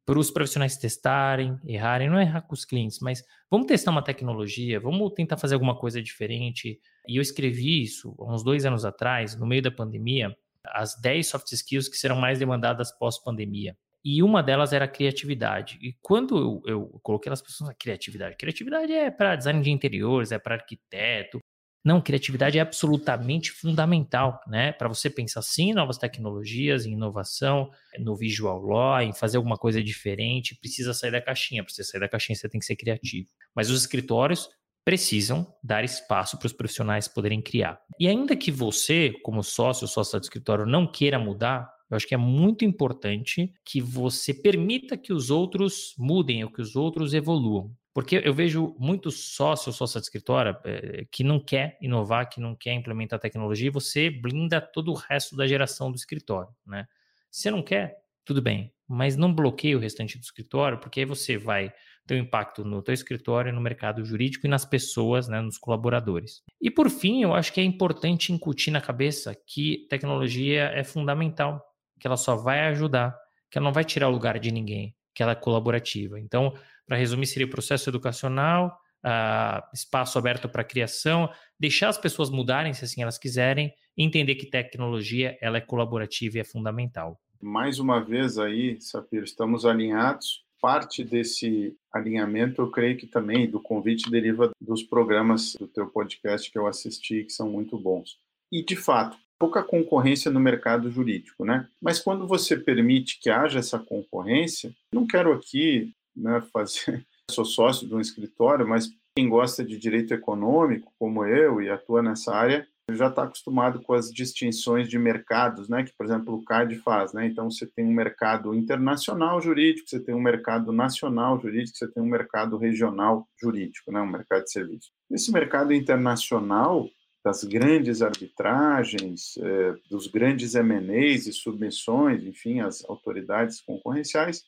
para 0.06 0.20
os 0.20 0.32
profissionais 0.32 0.78
testarem, 0.78 1.58
errarem, 1.66 2.10
não 2.10 2.18
é 2.18 2.24
errar 2.24 2.42
com 2.42 2.54
os 2.54 2.66
clientes, 2.66 3.00
mas 3.00 3.24
vamos 3.50 3.68
testar 3.68 3.92
uma 3.92 4.04
tecnologia, 4.04 4.80
vamos 4.80 5.14
tentar 5.14 5.38
fazer 5.38 5.54
alguma 5.54 5.78
coisa 5.78 6.02
diferente. 6.02 6.80
E 7.08 7.18
eu 7.18 7.22
escrevi 7.22 7.84
isso 7.84 8.16
há 8.20 8.34
uns 8.34 8.44
dois 8.44 8.66
anos 8.66 8.84
atrás, 8.84 9.40
no 9.40 9.46
meio 9.46 9.62
da 9.62 9.72
pandemia, 9.72 10.36
as 10.66 11.00
10 11.00 11.28
soft 11.28 11.52
skills 11.52 11.88
que 11.88 11.98
serão 11.98 12.16
mais 12.16 12.40
demandadas 12.40 12.92
pós-pandemia. 12.92 13.78
E 14.04 14.24
uma 14.24 14.42
delas 14.42 14.74
era 14.74 14.86
a 14.86 14.88
criatividade. 14.88 15.78
E 15.82 15.96
quando 16.02 16.38
eu, 16.38 16.62
eu 16.66 17.00
coloquei 17.04 17.32
as 17.32 17.42
pessoas 17.42 17.70
na 17.70 17.76
criatividade, 17.76 18.36
criatividade 18.36 18.92
é 18.92 19.12
para 19.12 19.36
design 19.36 19.62
de 19.62 19.70
interiores, 19.72 20.32
é 20.32 20.40
para 20.40 20.56
arquiteto, 20.56 21.40
não, 21.84 22.00
criatividade 22.00 22.60
é 22.60 22.62
absolutamente 22.62 23.52
fundamental, 23.52 24.40
né? 24.48 24.72
Para 24.72 24.88
você 24.88 25.10
pensar 25.10 25.42
sim 25.42 25.72
em 25.72 25.74
novas 25.74 25.98
tecnologias, 25.98 26.86
em 26.86 26.92
inovação, 26.92 27.72
no 27.98 28.16
visual 28.16 28.62
law, 28.62 29.02
em 29.02 29.14
fazer 29.14 29.38
alguma 29.38 29.58
coisa 29.58 29.84
diferente, 29.84 30.56
precisa 30.60 30.94
sair 30.94 31.12
da 31.12 31.20
caixinha. 31.20 31.64
Para 31.64 31.74
você 31.74 31.84
sair 31.84 32.00
da 32.00 32.08
caixinha, 32.08 32.36
você 32.36 32.48
tem 32.48 32.60
que 32.60 32.68
ser 32.68 32.76
criativo. 32.76 33.30
Mas 33.56 33.72
os 33.72 33.82
escritórios 33.82 34.48
precisam 34.86 35.48
dar 35.64 35.84
espaço 35.84 36.38
para 36.38 36.46
os 36.46 36.54
profissionais 36.54 37.08
poderem 37.08 37.42
criar. 37.42 37.80
E 38.00 38.08
ainda 38.08 38.36
que 38.36 38.52
você, 38.52 39.14
como 39.24 39.44
sócio, 39.44 39.88
sócio 39.88 40.20
do 40.20 40.24
escritório, 40.24 40.68
não 40.68 40.86
queira 40.86 41.18
mudar, 41.18 41.68
eu 41.92 41.98
acho 41.98 42.08
que 42.08 42.16
é 42.16 42.18
muito 42.18 42.64
importante 42.64 43.54
que 43.66 43.82
você 43.82 44.34
permita 44.34 44.98
que 44.98 45.12
os 45.12 45.30
outros 45.30 45.94
mudem 45.98 46.44
ou 46.44 46.50
que 46.50 46.62
os 46.62 46.76
outros 46.76 47.14
evoluam. 47.14 47.76
Porque 47.94 48.22
eu 48.24 48.34
vejo 48.34 48.74
muitos 48.80 49.36
sócios, 49.36 49.76
sócio 49.76 50.00
de 50.00 50.06
escritório, 50.06 50.56
é, 50.64 51.06
que 51.12 51.24
não 51.24 51.38
quer 51.38 51.78
inovar, 51.82 52.30
que 52.30 52.40
não 52.40 52.56
quer 52.56 52.74
implementar 52.74 53.20
tecnologia, 53.20 53.68
e 53.68 53.72
você 53.72 54.10
blinda 54.10 54.62
todo 54.62 54.92
o 54.92 54.96
resto 54.96 55.36
da 55.36 55.46
geração 55.46 55.92
do 55.92 55.98
escritório, 55.98 56.50
né? 56.66 56.88
Se 57.30 57.42
você 57.42 57.52
não 57.52 57.62
quer, 57.62 57.98
tudo 58.24 58.42
bem, 58.42 58.74
mas 58.88 59.18
não 59.18 59.34
bloqueie 59.34 59.76
o 59.76 59.80
restante 59.80 60.18
do 60.18 60.24
escritório, 60.24 60.78
porque 60.78 61.02
aí 61.02 61.06
você 61.06 61.38
vai 61.38 61.74
ter 62.08 62.16
um 62.16 62.24
impacto 62.24 62.64
no 62.64 62.82
teu 62.82 62.94
escritório, 62.94 63.54
no 63.54 63.62
mercado 63.62 64.04
jurídico 64.04 64.48
e 64.48 64.50
nas 64.50 64.66
pessoas, 64.66 65.28
né, 65.28 65.42
nos 65.42 65.58
colaboradores. 65.58 66.42
E 66.62 66.72
por 66.72 66.90
fim, 66.90 67.24
eu 67.24 67.34
acho 67.34 67.54
que 67.54 67.60
é 67.60 67.64
importante 67.64 68.32
incutir 68.32 68.72
na 68.72 68.82
cabeça 68.82 69.36
que 69.46 69.86
tecnologia 69.90 70.72
é 70.74 70.84
fundamental, 70.84 71.62
que 72.02 72.08
ela 72.08 72.18
só 72.18 72.36
vai 72.36 72.62
ajudar, 72.68 73.16
que 73.50 73.60
ela 73.60 73.66
não 73.66 73.72
vai 73.72 73.86
tirar 73.86 74.10
o 74.10 74.12
lugar 74.12 74.40
de 74.40 74.52
ninguém, 74.52 74.96
que 75.14 75.22
ela 75.22 75.34
é 75.34 75.36
colaborativa. 75.36 76.20
Então, 76.20 76.52
para 76.88 76.98
resumir, 76.98 77.28
seria 77.28 77.48
processo 77.48 77.90
educacional, 77.90 78.76
uh, 79.06 79.62
espaço 79.72 80.18
aberto 80.18 80.50
para 80.50 80.64
criação, 80.64 81.30
deixar 81.60 81.90
as 81.90 82.00
pessoas 82.00 82.32
mudarem 82.32 82.74
se 82.74 82.84
assim 82.84 83.04
elas 83.04 83.20
quiserem, 83.20 83.72
entender 83.96 84.34
que 84.34 84.50
tecnologia 84.50 85.38
ela 85.40 85.58
é 85.58 85.62
colaborativa 85.62 86.38
e 86.38 86.42
é 86.42 86.44
fundamental. 86.44 87.22
Mais 87.40 87.78
uma 87.78 88.04
vez 88.04 88.40
aí, 88.40 88.82
Sapir, 88.82 89.24
estamos 89.24 89.64
alinhados. 89.64 90.44
Parte 90.60 91.04
desse 91.04 91.76
alinhamento, 91.92 92.62
eu 92.62 92.70
creio 92.70 92.98
que 92.98 93.08
também 93.08 93.50
do 93.50 93.60
convite 93.60 94.10
deriva 94.10 94.52
dos 94.60 94.84
programas 94.84 95.56
do 95.60 95.68
teu 95.68 95.88
podcast 95.88 96.52
que 96.52 96.58
eu 96.58 96.68
assisti, 96.68 97.24
que 97.24 97.32
são 97.32 97.50
muito 97.50 97.78
bons. 97.80 98.20
E, 98.52 98.64
de 98.64 98.76
fato, 98.76 99.18
pouca 99.40 99.64
concorrência 99.64 100.30
no 100.30 100.40
mercado 100.40 100.92
jurídico, 100.92 101.46
né? 101.46 101.68
Mas 101.82 102.00
quando 102.00 102.28
você 102.28 102.56
permite 102.56 103.20
que 103.20 103.30
haja 103.30 103.60
essa 103.60 103.80
concorrência, 103.80 104.72
não 104.94 105.08
quero 105.08 105.34
aqui 105.34 105.94
né, 106.16 106.42
fazer. 106.54 107.06
Sou 107.32 107.46
sócio 107.46 107.88
de 107.88 107.96
um 107.96 108.02
escritório, 108.02 108.68
mas 108.68 108.90
quem 109.16 109.30
gosta 109.30 109.64
de 109.64 109.78
direito 109.78 110.14
econômico, 110.14 110.92
como 111.00 111.26
eu, 111.26 111.62
e 111.62 111.70
atua 111.70 112.02
nessa 112.02 112.36
área, 112.36 112.68
já 112.90 113.08
está 113.08 113.24
acostumado 113.24 113.82
com 113.82 113.94
as 113.94 114.12
distinções 114.12 114.90
de 114.90 115.00
mercados, 115.00 115.70
né, 115.70 115.84
que, 115.84 115.94
por 115.98 116.06
exemplo, 116.06 116.36
o 116.36 116.44
CAD 116.44 116.76
faz. 116.80 117.14
Né? 117.14 117.28
Então, 117.28 117.50
você 117.50 117.66
tem 117.66 117.86
um 117.86 117.94
mercado 117.94 118.54
internacional 118.54 119.42
jurídico, 119.42 119.90
você 119.90 120.00
tem 120.00 120.14
um 120.14 120.22
mercado 120.22 120.72
nacional 120.72 121.40
jurídico, 121.40 121.78
você 121.78 121.88
tem 121.88 122.04
um 122.04 122.08
mercado 122.08 122.58
regional 122.58 123.28
jurídico, 123.40 123.92
né, 123.92 124.02
um 124.02 124.12
mercado 124.12 124.44
de 124.44 124.52
serviço. 124.52 124.92
Esse 125.10 125.32
mercado 125.32 125.74
internacional, 125.74 126.88
das 127.24 127.44
grandes 127.44 128.02
arbitragens, 128.02 129.38
eh, 129.38 129.76
dos 129.90 130.08
grandes 130.08 130.56
MNEs 130.56 131.28
e 131.28 131.34
submissões, 131.34 132.24
enfim, 132.24 132.62
as 132.62 132.84
autoridades 132.90 133.62
concorrenciais, 133.62 134.44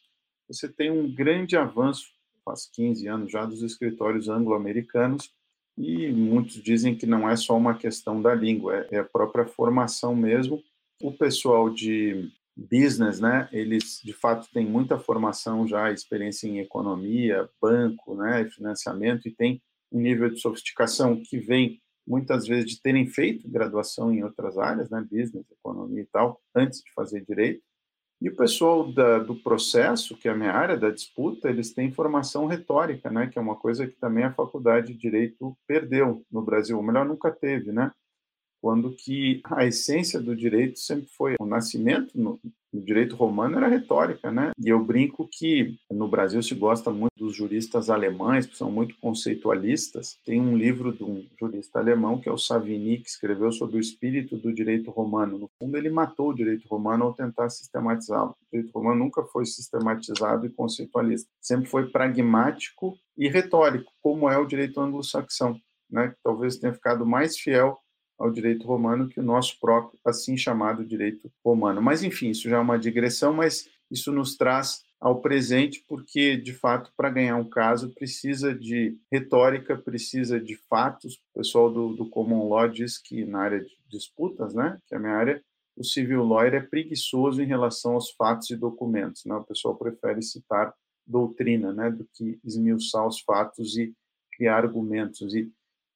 você 0.48 0.68
tem 0.68 0.92
um 0.92 1.14
grande 1.14 1.56
avanço, 1.56 2.08
faz 2.44 2.70
15 2.74 3.08
anos 3.08 3.32
já, 3.32 3.46
dos 3.46 3.62
escritórios 3.62 4.28
anglo-americanos, 4.28 5.32
e 5.78 6.12
muitos 6.12 6.62
dizem 6.62 6.96
que 6.96 7.06
não 7.06 7.30
é 7.30 7.36
só 7.36 7.56
uma 7.56 7.78
questão 7.78 8.22
da 8.22 8.34
língua, 8.34 8.86
é, 8.92 9.00
a 9.00 9.04
própria 9.04 9.46
formação 9.46 10.16
mesmo. 10.16 10.62
O 11.02 11.12
pessoal 11.12 11.70
de 11.70 12.32
business, 12.56 13.20
né, 13.20 13.50
eles 13.52 14.00
de 14.04 14.14
fato 14.14 14.48
têm 14.54 14.66
muita 14.66 15.00
formação 15.00 15.68
já, 15.68 15.92
experiência 15.92 16.48
em 16.48 16.60
economia, 16.60 17.50
banco, 17.62 18.16
né, 18.16 18.48
financiamento, 18.50 19.28
e 19.28 19.32
tem 19.32 19.62
um 19.92 20.00
nível 20.00 20.30
de 20.30 20.40
sofisticação 20.40 21.22
que 21.24 21.38
vem 21.38 21.82
muitas 22.06 22.48
vezes 22.48 22.70
de 22.70 22.82
terem 22.82 23.08
feito 23.08 23.50
graduação 23.50 24.12
em 24.12 24.24
outras 24.24 24.58
áreas, 24.58 24.90
né, 24.90 25.06
business, 25.10 25.46
economia 25.52 26.02
e 26.02 26.08
tal, 26.08 26.42
antes 26.56 26.82
de 26.82 26.92
fazer 26.94 27.24
direito. 27.26 27.62
E 28.22 28.30
o 28.30 28.36
pessoal 28.36 28.90
da, 28.92 29.20
do 29.20 29.36
processo, 29.36 30.16
que 30.16 30.30
é 30.30 30.32
a 30.32 30.36
minha 30.36 30.54
área 30.54 30.78
da 30.78 30.90
disputa, 30.90 31.50
eles 31.50 31.74
têm 31.74 31.92
formação 31.92 32.46
retórica, 32.46 33.10
né, 33.10 33.28
que 33.28 33.38
é 33.38 33.42
uma 33.42 33.56
coisa 33.56 33.86
que 33.86 33.98
também 34.00 34.24
a 34.24 34.34
faculdade 34.34 34.94
de 34.94 35.00
direito 35.00 35.58
perdeu 35.68 36.26
no 36.32 36.42
Brasil, 36.42 36.78
ou 36.78 36.84
melhor, 36.84 37.06
nunca 37.06 37.32
teve, 37.32 37.72
né? 37.72 37.92
Quando 38.64 38.96
que 38.96 39.42
a 39.44 39.66
essência 39.66 40.22
do 40.22 40.34
direito 40.34 40.80
sempre 40.80 41.10
foi 41.10 41.36
o 41.38 41.46
nascimento 41.46 42.18
no, 42.18 42.40
direito 42.74 43.14
romano 43.14 43.58
era 43.58 43.68
retórica, 43.68 44.32
né? 44.32 44.52
E 44.58 44.70
eu 44.70 44.82
brinco 44.82 45.28
que 45.30 45.76
no 45.92 46.08
Brasil 46.08 46.42
se 46.42 46.56
gosta 46.56 46.90
muito 46.90 47.12
dos 47.18 47.36
juristas 47.36 47.90
alemães, 47.90 48.46
que 48.46 48.56
são 48.56 48.72
muito 48.72 48.98
conceitualistas. 49.02 50.18
Tem 50.26 50.40
um 50.40 50.56
livro 50.56 50.94
de 50.94 51.04
um 51.04 51.28
jurista 51.38 51.80
alemão, 51.80 52.22
que 52.22 52.30
é 52.30 52.32
o 52.32 52.38
Savigny, 52.38 53.00
que 53.00 53.10
escreveu 53.10 53.52
sobre 53.52 53.76
o 53.76 53.82
espírito 53.82 54.38
do 54.38 54.54
direito 54.54 54.90
romano. 54.92 55.38
No 55.38 55.52
fundo, 55.60 55.76
ele 55.76 55.90
matou 55.90 56.30
o 56.30 56.34
direito 56.34 56.66
romano 56.70 57.04
ao 57.04 57.14
tentar 57.14 57.50
sistematizá-lo. 57.50 58.32
O 58.32 58.56
direito 58.56 58.72
romano 58.74 59.04
nunca 59.04 59.24
foi 59.24 59.46
sistematizado 59.46 60.46
e 60.46 60.50
conceitualista. 60.50 61.30
Sempre 61.42 61.66
foi 61.66 61.90
pragmático 61.90 62.98
e 63.18 63.28
retórico, 63.28 63.92
como 64.02 64.30
é 64.30 64.38
o 64.38 64.46
direito 64.46 64.80
anglo-saxão, 64.80 65.60
né? 65.92 66.08
Que 66.08 66.18
talvez 66.24 66.56
tenha 66.56 66.74
ficado 66.74 67.06
mais 67.06 67.38
fiel 67.38 67.83
ao 68.24 68.32
direito 68.32 68.66
romano 68.66 69.10
que 69.10 69.20
o 69.20 69.24
nosso 69.24 69.60
próprio, 69.60 70.00
assim 70.06 70.38
chamado 70.38 70.86
direito 70.86 71.30
romano. 71.44 71.82
Mas, 71.82 72.04
enfim, 72.04 72.30
isso 72.30 72.50
já 72.50 72.56
é 72.56 72.60
uma 72.60 72.80
digressão, 72.80 73.34
mas 73.34 73.70
isso 73.92 74.14
nos 74.14 74.38
traz 74.38 74.82
ao 74.98 75.20
presente, 75.20 75.84
porque, 75.86 76.38
de 76.38 76.54
fato, 76.54 76.90
para 76.96 77.10
ganhar 77.10 77.36
um 77.36 77.50
caso, 77.50 77.94
precisa 77.94 78.56
de 78.56 78.98
retórica, 79.12 79.78
precisa 79.78 80.40
de 80.40 80.56
fatos. 80.70 81.16
O 81.16 81.40
pessoal 81.40 81.70
do, 81.70 81.94
do 81.94 82.10
Common 82.10 82.48
Law 82.48 82.70
diz 82.70 82.98
que, 82.98 83.26
na 83.26 83.42
área 83.42 83.60
de 83.60 83.78
disputas, 83.90 84.54
né, 84.54 84.80
que 84.88 84.96
é 84.96 84.98
a 84.98 85.02
minha 85.02 85.14
área, 85.14 85.44
o 85.76 85.84
civil 85.84 86.24
lawyer 86.24 86.54
é 86.54 86.62
preguiçoso 86.62 87.42
em 87.42 87.46
relação 87.46 87.96
aos 87.96 88.12
fatos 88.12 88.50
e 88.52 88.56
documentos. 88.56 89.26
Né? 89.26 89.36
O 89.36 89.44
pessoal 89.44 89.76
prefere 89.76 90.22
citar 90.22 90.74
doutrina 91.06 91.74
né, 91.74 91.92
do 91.92 92.08
que 92.14 92.40
esmiuçar 92.42 93.06
os 93.06 93.20
fatos 93.20 93.76
e 93.76 93.94
criar 94.32 94.58
argumentos. 94.58 95.34
E 95.36 95.52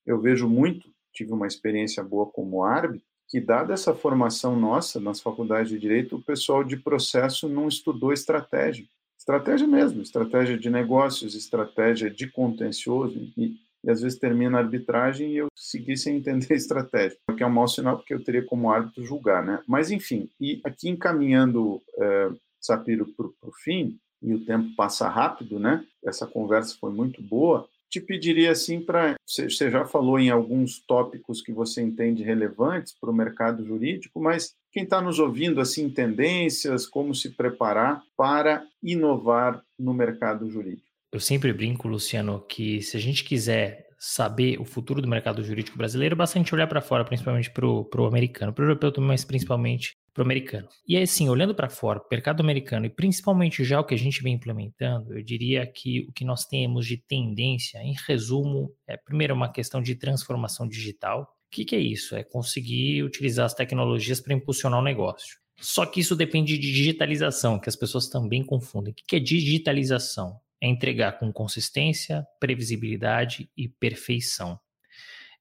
eu 0.06 0.20
vejo 0.20 0.50
muito 0.50 0.92
tive 1.18 1.34
uma 1.34 1.48
experiência 1.48 2.04
boa 2.04 2.28
como 2.28 2.64
árbitro, 2.64 3.06
que 3.28 3.42
dada 3.42 3.74
essa 3.74 3.94
formação 3.94 4.56
nossa 4.56 5.00
nas 5.00 5.20
faculdades 5.20 5.70
de 5.70 5.80
direito, 5.80 6.16
o 6.16 6.24
pessoal 6.24 6.64
de 6.64 6.78
processo 6.78 7.50
não 7.50 7.68
estudou 7.68 8.14
estratégia. 8.14 8.86
Estratégia 9.18 9.68
mesmo, 9.68 10.02
estratégia 10.02 10.58
de 10.58 10.70
negócios, 10.70 11.36
estratégia 11.36 12.10
de 12.10 12.28
contencioso, 12.28 13.18
e, 13.36 13.58
e 13.84 13.90
às 13.90 14.02
vezes 14.02 14.18
termina 14.18 14.58
a 14.58 14.62
arbitragem 14.62 15.32
e 15.32 15.38
eu 15.38 15.48
segui 15.56 15.98
sem 15.98 16.18
entender 16.18 16.48
a 16.54 16.58
estratégia, 16.58 17.18
o 17.30 17.36
que 17.36 17.44
é 17.44 17.48
um 17.48 17.52
mau 17.52 17.68
sinal 17.68 17.98
porque 17.98 18.14
eu 18.14 18.24
teria 18.24 18.46
como 18.46 18.72
árbitro 18.72 19.04
julgar, 19.04 19.44
né? 19.44 19.62
Mas 19.68 19.92
enfim, 19.92 20.30
e 20.40 20.62
aqui 20.64 20.88
encaminhando 20.88 21.82
é, 21.98 22.30
Sapiro 22.62 23.08
para 23.08 23.26
o 23.26 23.54
fim, 23.64 24.00
e 24.22 24.34
o 24.34 24.44
tempo 24.46 24.76
passa 24.76 25.08
rápido, 25.08 25.60
né? 25.60 25.86
Essa 26.04 26.26
conversa 26.26 26.76
foi 26.80 26.92
muito 26.92 27.22
boa 27.22 27.68
te 27.90 28.02
pediria 28.02 28.52
assim 28.52 28.82
para. 28.82 29.16
Você 29.26 29.70
já 29.72 29.86
falou 29.86 30.20
em 30.20 30.30
alguns 30.30 30.80
tópicos 30.80 31.42
que 31.42 31.52
você 31.52 31.82
entende 31.82 32.24
relevantes 32.24 32.94
para 33.00 33.10
o 33.10 33.16
mercado 33.16 33.66
jurídico, 33.66 34.20
mas 34.20 34.54
quem 34.72 34.84
está 34.84 35.02
nos 35.02 35.20
ouvindo, 35.20 35.60
assim, 35.60 35.90
tendências, 35.90 36.86
como 36.86 37.16
se 37.16 37.32
preparar 37.32 38.04
para 38.16 38.64
inovar 38.84 39.64
no 39.78 39.94
mercado 39.94 40.50
jurídico? 40.50 40.88
Eu 41.12 41.20
sempre 41.20 41.52
brinco, 41.54 41.88
Luciano, 41.88 42.42
que 42.48 42.82
se 42.82 42.98
a 42.98 43.00
gente 43.00 43.24
quiser 43.24 43.88
saber 43.98 44.60
o 44.60 44.66
futuro 44.66 45.02
do 45.02 45.08
mercado 45.08 45.44
jurídico 45.44 45.78
brasileiro, 45.78 46.14
é 46.14 46.18
bastante 46.18 46.54
olhar 46.54 46.68
para 46.68 46.82
fora, 46.82 47.04
principalmente 47.04 47.50
para 47.50 47.66
o 47.66 48.06
americano, 48.06 48.54
para 48.54 48.64
o 48.64 48.66
europeu 48.66 48.92
também, 48.92 49.08
mas 49.10 49.26
principalmente 49.26 49.96
para 50.18 50.24
o 50.24 50.26
americano. 50.26 50.68
E 50.88 50.98
aí, 50.98 51.04
assim, 51.04 51.30
olhando 51.30 51.54
para 51.54 51.70
fora, 51.70 52.02
mercado 52.10 52.42
americano, 52.42 52.88
e 52.88 52.90
principalmente 52.90 53.64
já 53.64 53.80
o 53.80 53.84
que 53.84 53.94
a 53.94 53.98
gente 53.98 54.24
vem 54.24 54.34
implementando, 54.34 55.16
eu 55.16 55.24
diria 55.24 55.64
que 55.68 56.08
o 56.10 56.12
que 56.12 56.26
nós 56.26 56.44
temos 56.44 56.88
de 56.88 56.98
tendência, 56.98 57.78
em 57.84 57.94
resumo, 58.08 58.74
é 58.88 58.98
primeiro 58.98 59.36
uma 59.36 59.52
questão 59.52 59.80
de 59.80 59.94
transformação 59.94 60.68
digital. 60.68 61.22
O 61.22 61.52
que, 61.52 61.64
que 61.64 61.76
é 61.76 61.80
isso? 61.80 62.16
É 62.16 62.24
conseguir 62.24 63.04
utilizar 63.04 63.46
as 63.46 63.54
tecnologias 63.54 64.20
para 64.20 64.34
impulsionar 64.34 64.80
o 64.80 64.84
negócio. 64.84 65.38
Só 65.60 65.86
que 65.86 66.00
isso 66.00 66.16
depende 66.16 66.58
de 66.58 66.72
digitalização, 66.72 67.60
que 67.60 67.70
as 67.70 67.76
pessoas 67.76 68.10
também 68.10 68.44
confundem. 68.44 68.94
O 68.94 68.96
que 68.96 69.16
é 69.16 69.20
digitalização? 69.20 70.40
É 70.60 70.68
entregar 70.68 71.20
com 71.20 71.32
consistência, 71.32 72.26
previsibilidade 72.40 73.52
e 73.56 73.70
perfeição. 73.70 74.60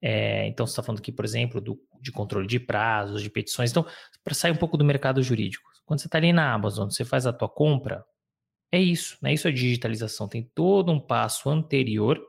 É, 0.03 0.47
então, 0.47 0.67
você 0.67 0.73
está 0.73 0.83
falando 0.83 1.01
aqui, 1.01 1.11
por 1.11 1.25
exemplo, 1.25 1.61
do, 1.61 1.81
de 2.01 2.13
controle 2.13 2.47
de 2.47 2.61
prazos, 2.61 3.23
de 3.23 3.31
petições. 3.31 3.71
Então, 3.71 3.87
para 4.27 4.35
sair 4.35 4.51
um 4.51 4.57
pouco 4.57 4.77
do 4.77 4.85
mercado 4.85 5.23
jurídico, 5.23 5.71
quando 5.85 6.01
você 6.01 6.09
está 6.09 6.19
ali 6.19 6.33
na 6.33 6.53
Amazon, 6.53 6.91
você 6.91 7.05
faz 7.05 7.29
a 7.29 7.33
tua 7.33 7.49
compra, 7.49 8.05
é 8.73 8.81
isso, 8.81 9.17
né? 9.23 9.33
Isso 9.33 9.47
é 9.47 9.53
digitalização. 9.53 10.27
Tem 10.27 10.43
todo 10.53 10.91
um 10.91 10.99
passo 10.99 11.49
anterior, 11.49 12.21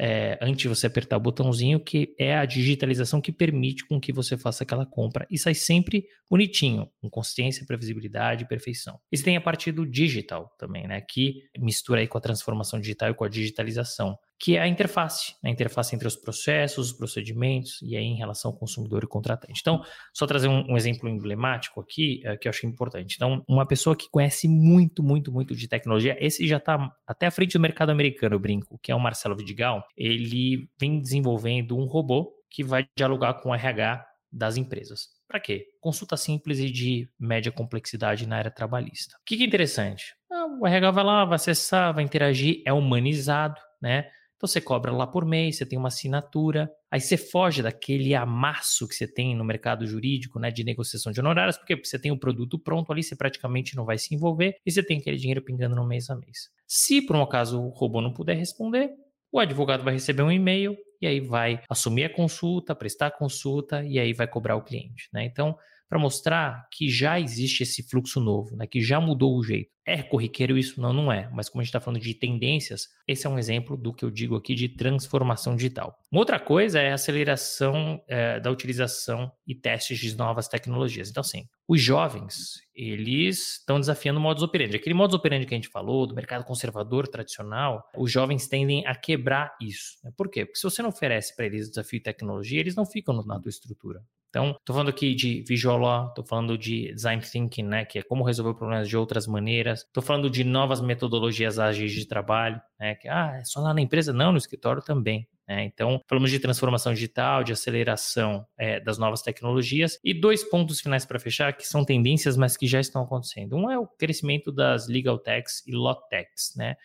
é, 0.00 0.38
antes 0.40 0.62
de 0.62 0.68
você 0.68 0.86
apertar 0.86 1.18
o 1.18 1.20
botãozinho, 1.20 1.78
que 1.80 2.14
é 2.18 2.34
a 2.34 2.46
digitalização 2.46 3.20
que 3.20 3.30
permite 3.30 3.86
com 3.86 4.00
que 4.00 4.10
você 4.10 4.38
faça 4.38 4.64
aquela 4.64 4.86
compra 4.86 5.26
e 5.30 5.36
sai 5.36 5.52
sempre 5.52 6.06
bonitinho, 6.30 6.90
com 6.98 7.10
consistência, 7.10 7.66
previsibilidade 7.66 8.44
e 8.44 8.48
perfeição. 8.48 8.98
E 9.12 9.18
você 9.18 9.24
tem 9.24 9.36
a 9.36 9.40
parte 9.40 9.70
do 9.70 9.84
digital 9.84 10.50
também, 10.58 10.88
né? 10.88 11.02
Que 11.02 11.42
mistura 11.58 12.00
aí 12.00 12.08
com 12.08 12.16
a 12.16 12.22
transformação 12.22 12.80
digital 12.80 13.10
e 13.10 13.14
com 13.14 13.24
a 13.24 13.28
digitalização 13.28 14.18
que 14.40 14.56
é 14.56 14.60
a 14.60 14.68
interface, 14.68 15.34
a 15.44 15.50
interface 15.50 15.94
entre 15.94 16.06
os 16.06 16.14
processos, 16.14 16.90
os 16.90 16.92
procedimentos 16.92 17.80
e 17.82 17.96
aí 17.96 18.04
em 18.04 18.16
relação 18.16 18.52
ao 18.52 18.56
consumidor 18.56 19.02
e 19.02 19.06
contratante. 19.06 19.60
Então, 19.60 19.82
só 20.14 20.26
trazer 20.26 20.48
um, 20.48 20.64
um 20.70 20.76
exemplo 20.76 21.08
emblemático 21.08 21.80
aqui 21.80 22.22
é, 22.24 22.36
que 22.36 22.46
eu 22.46 22.50
achei 22.50 22.68
importante. 22.68 23.16
Então, 23.16 23.42
uma 23.48 23.66
pessoa 23.66 23.96
que 23.96 24.08
conhece 24.10 24.46
muito, 24.46 25.02
muito, 25.02 25.32
muito 25.32 25.56
de 25.56 25.66
tecnologia, 25.66 26.16
esse 26.20 26.46
já 26.46 26.58
está 26.58 26.92
até 27.06 27.26
à 27.26 27.30
frente 27.30 27.54
do 27.54 27.60
mercado 27.60 27.90
americano, 27.90 28.36
eu 28.36 28.40
brinco, 28.40 28.78
que 28.80 28.92
é 28.92 28.94
o 28.94 29.00
Marcelo 29.00 29.36
Vidigal, 29.36 29.84
ele 29.96 30.68
vem 30.78 31.00
desenvolvendo 31.00 31.76
um 31.76 31.84
robô 31.84 32.32
que 32.48 32.62
vai 32.62 32.86
dialogar 32.96 33.34
com 33.34 33.50
o 33.50 33.54
RH 33.54 34.06
das 34.30 34.56
empresas. 34.56 35.08
Para 35.26 35.40
quê? 35.40 35.66
Consulta 35.80 36.16
simples 36.16 36.58
e 36.58 36.70
de 36.70 37.08
média 37.18 37.50
complexidade 37.50 38.26
na 38.26 38.36
área 38.36 38.50
trabalhista. 38.50 39.16
O 39.20 39.24
que, 39.24 39.36
que 39.36 39.42
é 39.42 39.46
interessante? 39.46 40.14
Ah, 40.30 40.46
o 40.46 40.66
RH 40.66 40.90
vai 40.90 41.04
lá, 41.04 41.24
vai 41.24 41.36
acessar, 41.36 41.92
vai 41.92 42.04
interagir, 42.04 42.62
é 42.64 42.72
humanizado, 42.72 43.60
né? 43.80 44.08
Então 44.38 44.46
você 44.46 44.60
cobra 44.60 44.92
lá 44.92 45.04
por 45.04 45.24
mês, 45.24 45.58
você 45.58 45.66
tem 45.66 45.76
uma 45.76 45.88
assinatura, 45.88 46.70
aí 46.88 47.00
você 47.00 47.16
foge 47.16 47.60
daquele 47.60 48.14
amasso 48.14 48.86
que 48.86 48.94
você 48.94 49.06
tem 49.06 49.34
no 49.34 49.44
mercado 49.44 49.84
jurídico, 49.84 50.38
né, 50.38 50.48
de 50.48 50.62
negociação 50.62 51.10
de 51.10 51.18
honorários, 51.18 51.58
porque 51.58 51.74
você 51.74 51.98
tem 51.98 52.12
o 52.12 52.18
produto 52.18 52.56
pronto 52.56 52.92
ali, 52.92 53.02
você 53.02 53.16
praticamente 53.16 53.76
não 53.76 53.84
vai 53.84 53.98
se 53.98 54.14
envolver 54.14 54.54
e 54.64 54.70
você 54.70 54.80
tem 54.80 54.98
aquele 54.98 55.16
dinheiro 55.16 55.42
pingando 55.42 55.74
no 55.74 55.84
mês 55.84 56.08
a 56.08 56.14
mês. 56.14 56.50
Se 56.68 57.02
por 57.02 57.16
um 57.16 57.22
acaso 57.22 57.60
o 57.60 57.70
robô 57.70 58.00
não 58.00 58.12
puder 58.12 58.36
responder, 58.36 58.92
o 59.32 59.40
advogado 59.40 59.82
vai 59.82 59.94
receber 59.94 60.22
um 60.22 60.30
e-mail 60.30 60.76
e 61.00 61.06
aí 61.08 61.18
vai 61.18 61.60
assumir 61.68 62.04
a 62.04 62.14
consulta, 62.14 62.76
prestar 62.76 63.08
a 63.08 63.10
consulta 63.10 63.84
e 63.84 63.98
aí 63.98 64.12
vai 64.12 64.28
cobrar 64.28 64.54
o 64.54 64.62
cliente. 64.62 65.08
Né? 65.12 65.24
Então, 65.24 65.58
para 65.88 65.98
mostrar 65.98 66.68
que 66.70 66.88
já 66.88 67.18
existe 67.18 67.62
esse 67.62 67.82
fluxo 67.88 68.20
novo, 68.20 68.54
né? 68.56 68.66
que 68.66 68.80
já 68.80 69.00
mudou 69.00 69.36
o 69.36 69.42
jeito. 69.42 69.70
É 69.86 70.02
corriqueiro 70.02 70.58
isso? 70.58 70.78
Não, 70.78 70.92
não 70.92 71.10
é. 71.10 71.30
Mas 71.32 71.48
como 71.48 71.62
a 71.62 71.64
gente 71.64 71.70
está 71.70 71.80
falando 71.80 71.98
de 71.98 72.12
tendências, 72.12 72.88
esse 73.06 73.26
é 73.26 73.30
um 73.30 73.38
exemplo 73.38 73.74
do 73.74 73.90
que 73.90 74.04
eu 74.04 74.10
digo 74.10 74.36
aqui 74.36 74.54
de 74.54 74.68
transformação 74.68 75.56
digital. 75.56 75.98
Uma 76.12 76.20
outra 76.20 76.38
coisa 76.38 76.78
é 76.78 76.90
a 76.90 76.94
aceleração 76.94 77.98
é, 78.06 78.38
da 78.38 78.50
utilização 78.50 79.32
e 79.46 79.54
testes 79.54 79.98
de 79.98 80.14
novas 80.14 80.46
tecnologias. 80.46 81.08
Então, 81.08 81.22
assim, 81.22 81.46
os 81.66 81.80
jovens, 81.80 82.60
eles 82.74 83.60
estão 83.60 83.80
desafiando 83.80 84.20
o 84.20 84.22
modus 84.22 84.42
operandi. 84.42 84.76
Aquele 84.76 84.94
modus 84.94 85.14
operandi 85.14 85.46
que 85.46 85.54
a 85.54 85.56
gente 85.56 85.70
falou, 85.70 86.06
do 86.06 86.14
mercado 86.14 86.44
conservador 86.44 87.08
tradicional, 87.08 87.82
os 87.96 88.12
jovens 88.12 88.46
tendem 88.46 88.86
a 88.86 88.94
quebrar 88.94 89.56
isso. 89.58 89.96
Né? 90.04 90.10
Por 90.14 90.28
quê? 90.28 90.44
Porque 90.44 90.58
se 90.58 90.64
você 90.64 90.82
não 90.82 90.90
oferece 90.90 91.34
para 91.34 91.46
eles 91.46 91.70
desafio 91.70 91.96
e 91.96 92.02
tecnologia, 92.02 92.60
eles 92.60 92.76
não 92.76 92.84
ficam 92.84 93.22
na 93.24 93.40
tua 93.40 93.48
estrutura. 93.48 94.02
Então, 94.28 94.50
estou 94.50 94.74
falando 94.74 94.90
aqui 94.90 95.14
de 95.14 95.42
visual 95.46 95.78
law, 95.78 96.08
estou 96.08 96.24
falando 96.24 96.58
de 96.58 96.92
design 96.92 97.22
thinking, 97.22 97.62
né, 97.62 97.84
que 97.84 97.98
é 97.98 98.02
como 98.02 98.24
resolver 98.24 98.54
problemas 98.54 98.88
de 98.88 98.96
outras 98.96 99.26
maneiras. 99.26 99.80
Estou 99.80 100.02
falando 100.02 100.28
de 100.28 100.44
novas 100.44 100.80
metodologias 100.80 101.58
ágeis 101.58 101.92
de 101.92 102.06
trabalho, 102.06 102.60
né, 102.78 102.94
que 102.94 103.08
ah, 103.08 103.38
é 103.40 103.44
só 103.44 103.60
lá 103.60 103.72
na 103.72 103.80
empresa, 103.80 104.12
não, 104.12 104.32
no 104.32 104.38
escritório 104.38 104.82
também. 104.82 105.26
Né? 105.48 105.64
Então, 105.64 105.98
falamos 106.06 106.30
de 106.30 106.38
transformação 106.38 106.92
digital, 106.92 107.42
de 107.42 107.52
aceleração 107.52 108.46
é, 108.58 108.78
das 108.78 108.98
novas 108.98 109.22
tecnologias 109.22 109.98
e 110.04 110.12
dois 110.12 110.44
pontos 110.44 110.78
finais 110.78 111.06
para 111.06 111.18
fechar 111.18 111.54
que 111.54 111.66
são 111.66 111.84
tendências, 111.84 112.36
mas 112.36 112.54
que 112.54 112.66
já 112.66 112.78
estão 112.78 113.02
acontecendo. 113.02 113.56
Um 113.56 113.70
é 113.70 113.78
o 113.78 113.86
crescimento 113.86 114.52
das 114.52 114.88
legal 114.88 115.18
techs 115.18 115.66
e 115.66 115.72
law 115.72 115.96
techs, 116.10 116.52
né? 116.54 116.76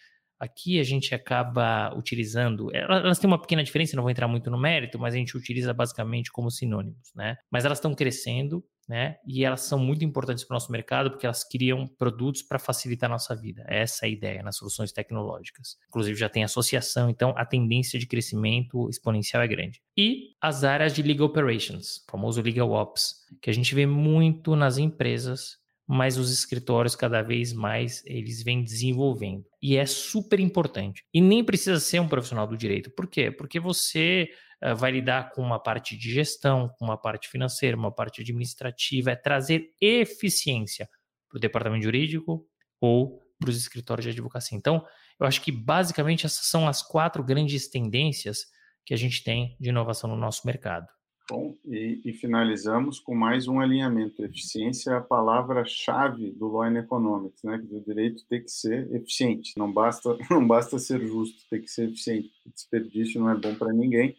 Aqui 0.43 0.77
a 0.77 0.83
gente 0.83 1.15
acaba 1.15 1.95
utilizando, 1.95 2.67
elas 2.75 3.17
têm 3.17 3.29
uma 3.29 3.39
pequena 3.39 3.63
diferença, 3.63 3.95
não 3.95 4.03
vou 4.03 4.11
entrar 4.11 4.27
muito 4.27 4.51
no 4.51 4.57
mérito, 4.57 4.99
mas 4.99 5.13
a 5.13 5.17
gente 5.17 5.37
utiliza 5.37 5.73
basicamente 5.73 6.29
como 6.29 6.51
sinônimos, 6.51 7.13
né? 7.15 7.37
Mas 7.49 7.63
elas 7.63 7.77
estão 7.77 7.95
crescendo, 7.95 8.61
né? 8.85 9.15
E 9.25 9.45
elas 9.45 9.61
são 9.61 9.79
muito 9.79 10.03
importantes 10.03 10.43
para 10.43 10.55
o 10.55 10.57
nosso 10.57 10.69
mercado 10.69 11.11
porque 11.11 11.25
elas 11.25 11.45
criam 11.47 11.87
produtos 11.87 12.41
para 12.41 12.59
facilitar 12.59 13.09
a 13.09 13.13
nossa 13.13 13.33
vida. 13.33 13.63
Essa 13.69 14.05
é 14.05 14.09
a 14.09 14.11
ideia 14.11 14.43
nas 14.43 14.57
soluções 14.57 14.91
tecnológicas. 14.91 15.77
Inclusive 15.87 16.19
já 16.19 16.27
tem 16.27 16.43
associação, 16.43 17.09
então 17.09 17.33
a 17.37 17.45
tendência 17.45 17.97
de 17.97 18.05
crescimento 18.05 18.89
exponencial 18.89 19.41
é 19.43 19.47
grande. 19.47 19.81
E 19.97 20.33
as 20.41 20.65
áreas 20.65 20.93
de 20.93 21.01
legal 21.01 21.27
operations, 21.27 22.03
famoso 22.11 22.41
legal 22.41 22.69
ops, 22.69 23.13
que 23.41 23.49
a 23.49 23.53
gente 23.53 23.73
vê 23.73 23.85
muito 23.85 24.57
nas 24.57 24.77
empresas 24.77 25.62
mas 25.87 26.17
os 26.17 26.31
escritórios 26.31 26.95
cada 26.95 27.21
vez 27.21 27.53
mais 27.53 28.03
eles 28.05 28.41
vêm 28.41 28.63
desenvolvendo. 28.63 29.45
E 29.61 29.75
é 29.75 29.85
super 29.85 30.39
importante. 30.39 31.03
E 31.13 31.19
nem 31.19 31.43
precisa 31.43 31.79
ser 31.79 31.99
um 31.99 32.07
profissional 32.07 32.47
do 32.47 32.57
direito. 32.57 32.89
Por 32.91 33.07
quê? 33.07 33.31
Porque 33.31 33.59
você 33.59 34.29
uh, 34.63 34.75
vai 34.75 34.91
lidar 34.91 35.31
com 35.31 35.41
uma 35.41 35.59
parte 35.59 35.97
de 35.97 36.11
gestão, 36.11 36.69
com 36.77 36.85
uma 36.85 36.97
parte 36.97 37.27
financeira, 37.27 37.77
uma 37.77 37.93
parte 37.93 38.21
administrativa, 38.21 39.11
é 39.11 39.15
trazer 39.15 39.71
eficiência 39.81 40.87
para 41.29 41.37
o 41.37 41.41
departamento 41.41 41.83
jurídico 41.83 42.47
ou 42.79 43.21
para 43.39 43.49
os 43.49 43.57
escritórios 43.57 44.05
de 44.05 44.11
advocacia. 44.11 44.57
Então, 44.57 44.85
eu 45.19 45.27
acho 45.27 45.41
que 45.41 45.51
basicamente 45.51 46.25
essas 46.25 46.45
são 46.45 46.67
as 46.67 46.81
quatro 46.81 47.23
grandes 47.23 47.69
tendências 47.69 48.45
que 48.85 48.93
a 48.93 48.97
gente 48.97 49.23
tem 49.23 49.57
de 49.59 49.69
inovação 49.69 50.09
no 50.09 50.15
nosso 50.15 50.45
mercado. 50.45 50.87
Bom, 51.33 51.57
e, 51.65 51.99
e, 52.05 52.13
finalizamos 52.13 52.99
com 52.99 53.15
mais 53.15 53.47
um 53.47 53.59
alinhamento. 53.59 54.23
Eficiência 54.23 54.91
é 54.91 54.97
a 54.97 55.01
palavra-chave 55.01 56.29
do 56.29 56.45
Law 56.45 56.61
and 56.61 56.77
Economics, 56.77 57.41
né? 57.41 57.57
Que 57.57 57.75
o 57.75 57.81
direito 57.81 58.23
tem 58.29 58.43
que 58.43 58.51
ser 58.51 58.93
eficiente. 58.93 59.57
Não 59.57 59.73
basta, 59.73 60.15
não 60.29 60.45
basta 60.47 60.77
ser 60.77 61.01
justo, 61.01 61.41
tem 61.49 61.59
que 61.59 61.71
ser 61.71 61.89
eficiente. 61.89 62.29
Desperdício 62.45 63.19
não 63.19 63.31
é 63.31 63.35
bom 63.35 63.55
para 63.55 63.73
ninguém. 63.73 64.15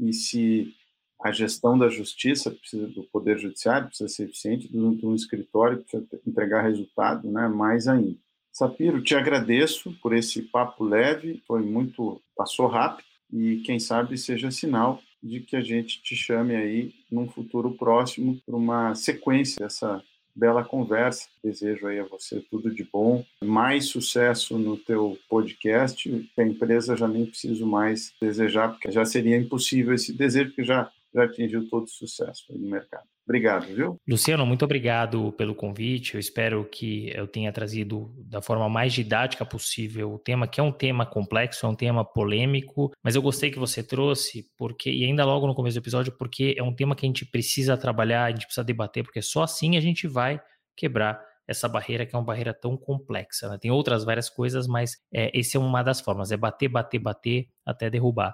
E 0.00 0.12
se 0.12 0.74
a 1.22 1.30
gestão 1.30 1.78
da 1.78 1.88
justiça 1.88 2.50
precisa 2.50 2.88
do 2.88 3.04
poder 3.12 3.38
judiciário 3.38 3.86
precisa 3.86 4.08
ser 4.08 4.24
eficiente, 4.24 4.66
do, 4.66 4.90
do 4.90 5.14
escritório 5.14 5.78
precisa 5.78 6.04
entregar 6.26 6.62
resultado, 6.62 7.30
né? 7.30 7.46
Mais 7.46 7.86
ainda. 7.86 8.18
Sapiro, 8.50 9.00
te 9.00 9.14
agradeço 9.14 9.96
por 10.02 10.12
esse 10.12 10.42
papo 10.42 10.82
leve. 10.82 11.40
Foi 11.46 11.62
muito, 11.62 12.20
passou 12.36 12.66
rápido 12.66 13.06
e 13.32 13.58
quem 13.64 13.78
sabe 13.78 14.18
seja 14.18 14.50
sinal 14.50 15.00
de 15.26 15.40
que 15.40 15.56
a 15.56 15.60
gente 15.60 16.02
te 16.02 16.14
chame 16.14 16.54
aí 16.54 16.94
num 17.10 17.28
futuro 17.28 17.72
próximo 17.72 18.40
para 18.44 18.56
uma 18.56 18.94
sequência 18.94 19.58
dessa 19.58 20.02
bela 20.34 20.62
conversa. 20.62 21.28
Desejo 21.42 21.86
aí 21.86 21.98
a 21.98 22.04
você 22.04 22.40
tudo 22.50 22.70
de 22.70 22.84
bom, 22.84 23.24
mais 23.42 23.86
sucesso 23.86 24.58
no 24.58 24.76
teu 24.76 25.18
podcast. 25.28 26.30
A 26.36 26.42
empresa 26.42 26.96
já 26.96 27.08
nem 27.08 27.26
preciso 27.26 27.66
mais 27.66 28.12
desejar, 28.20 28.68
porque 28.68 28.90
já 28.90 29.04
seria 29.04 29.36
impossível 29.36 29.94
esse 29.94 30.12
desejo, 30.12 30.50
porque 30.50 30.64
já 30.64 30.90
já 31.16 31.24
atingiu 31.24 31.66
todo 31.68 31.84
o 31.84 31.88
sucesso 31.90 32.44
no 32.50 32.68
mercado. 32.68 33.08
Obrigado, 33.28 33.66
viu? 33.66 34.00
Luciano, 34.08 34.46
muito 34.46 34.64
obrigado 34.64 35.32
pelo 35.32 35.52
convite. 35.52 36.14
Eu 36.14 36.20
espero 36.20 36.64
que 36.64 37.10
eu 37.12 37.26
tenha 37.26 37.52
trazido 37.52 38.14
da 38.24 38.40
forma 38.40 38.68
mais 38.68 38.92
didática 38.92 39.44
possível 39.44 40.12
o 40.12 40.18
tema, 40.18 40.46
que 40.46 40.60
é 40.60 40.62
um 40.62 40.70
tema 40.70 41.04
complexo, 41.04 41.66
é 41.66 41.68
um 41.68 41.74
tema 41.74 42.04
polêmico, 42.04 42.92
mas 43.02 43.16
eu 43.16 43.22
gostei 43.22 43.50
que 43.50 43.58
você 43.58 43.82
trouxe, 43.82 44.46
porque, 44.56 44.92
e 44.92 45.04
ainda 45.04 45.24
logo 45.24 45.44
no 45.44 45.56
começo 45.56 45.74
do 45.74 45.82
episódio, 45.82 46.12
porque 46.16 46.54
é 46.56 46.62
um 46.62 46.72
tema 46.72 46.94
que 46.94 47.04
a 47.04 47.08
gente 47.08 47.26
precisa 47.26 47.76
trabalhar, 47.76 48.26
a 48.26 48.30
gente 48.30 48.44
precisa 48.44 48.64
debater, 48.64 49.02
porque 49.02 49.20
só 49.20 49.42
assim 49.42 49.76
a 49.76 49.80
gente 49.80 50.06
vai 50.06 50.40
quebrar 50.76 51.20
essa 51.48 51.68
barreira 51.68 52.06
que 52.06 52.14
é 52.14 52.18
uma 52.18 52.24
barreira 52.24 52.54
tão 52.54 52.76
complexa. 52.76 53.48
Né? 53.48 53.58
Tem 53.60 53.72
outras 53.72 54.04
várias 54.04 54.30
coisas, 54.30 54.68
mas 54.68 54.92
é, 55.12 55.36
esse 55.36 55.56
é 55.56 55.60
uma 55.60 55.82
das 55.82 56.00
formas, 56.00 56.30
é 56.30 56.36
bater, 56.36 56.68
bater, 56.68 57.00
bater 57.00 57.48
até 57.64 57.90
derrubar. 57.90 58.32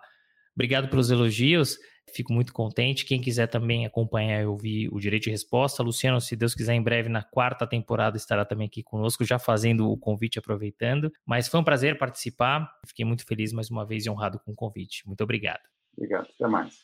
Obrigado 0.55 0.88
pelos 0.88 1.11
elogios. 1.11 1.78
Fico 2.11 2.33
muito 2.33 2.53
contente. 2.53 3.05
Quem 3.05 3.21
quiser 3.21 3.47
também 3.47 3.87
acompanhar 3.87 4.43
e 4.43 4.47
ouvir 4.47 4.88
o 4.93 4.99
Direito 4.99 5.25
de 5.25 5.31
Resposta, 5.31 5.83
Luciano, 5.83 6.21
se 6.21 6.37
Deus 6.37 6.55
quiser, 6.55 6.75
em 6.75 6.83
breve, 6.83 7.09
na 7.09 7.23
quarta 7.23 7.67
temporada, 7.67 8.17
estará 8.17 8.45
também 8.45 8.67
aqui 8.67 8.83
conosco, 8.83 9.25
já 9.25 9.38
fazendo 9.38 9.91
o 9.91 9.97
convite, 9.97 10.38
aproveitando. 10.38 11.12
Mas 11.27 11.49
foi 11.49 11.61
um 11.61 11.65
prazer 11.65 11.99
participar. 11.99 12.71
Fiquei 12.87 13.05
muito 13.05 13.25
feliz 13.27 13.53
mais 13.53 13.71
uma 13.71 13.87
vez 13.87 14.05
e 14.05 14.11
honrado 14.11 14.38
com 14.41 14.53
o 14.53 14.57
convite. 14.57 15.07
Muito 15.07 15.23
obrigado. 15.23 15.62
Obrigado. 15.97 16.29
Até 16.35 16.49
mais. 16.49 16.75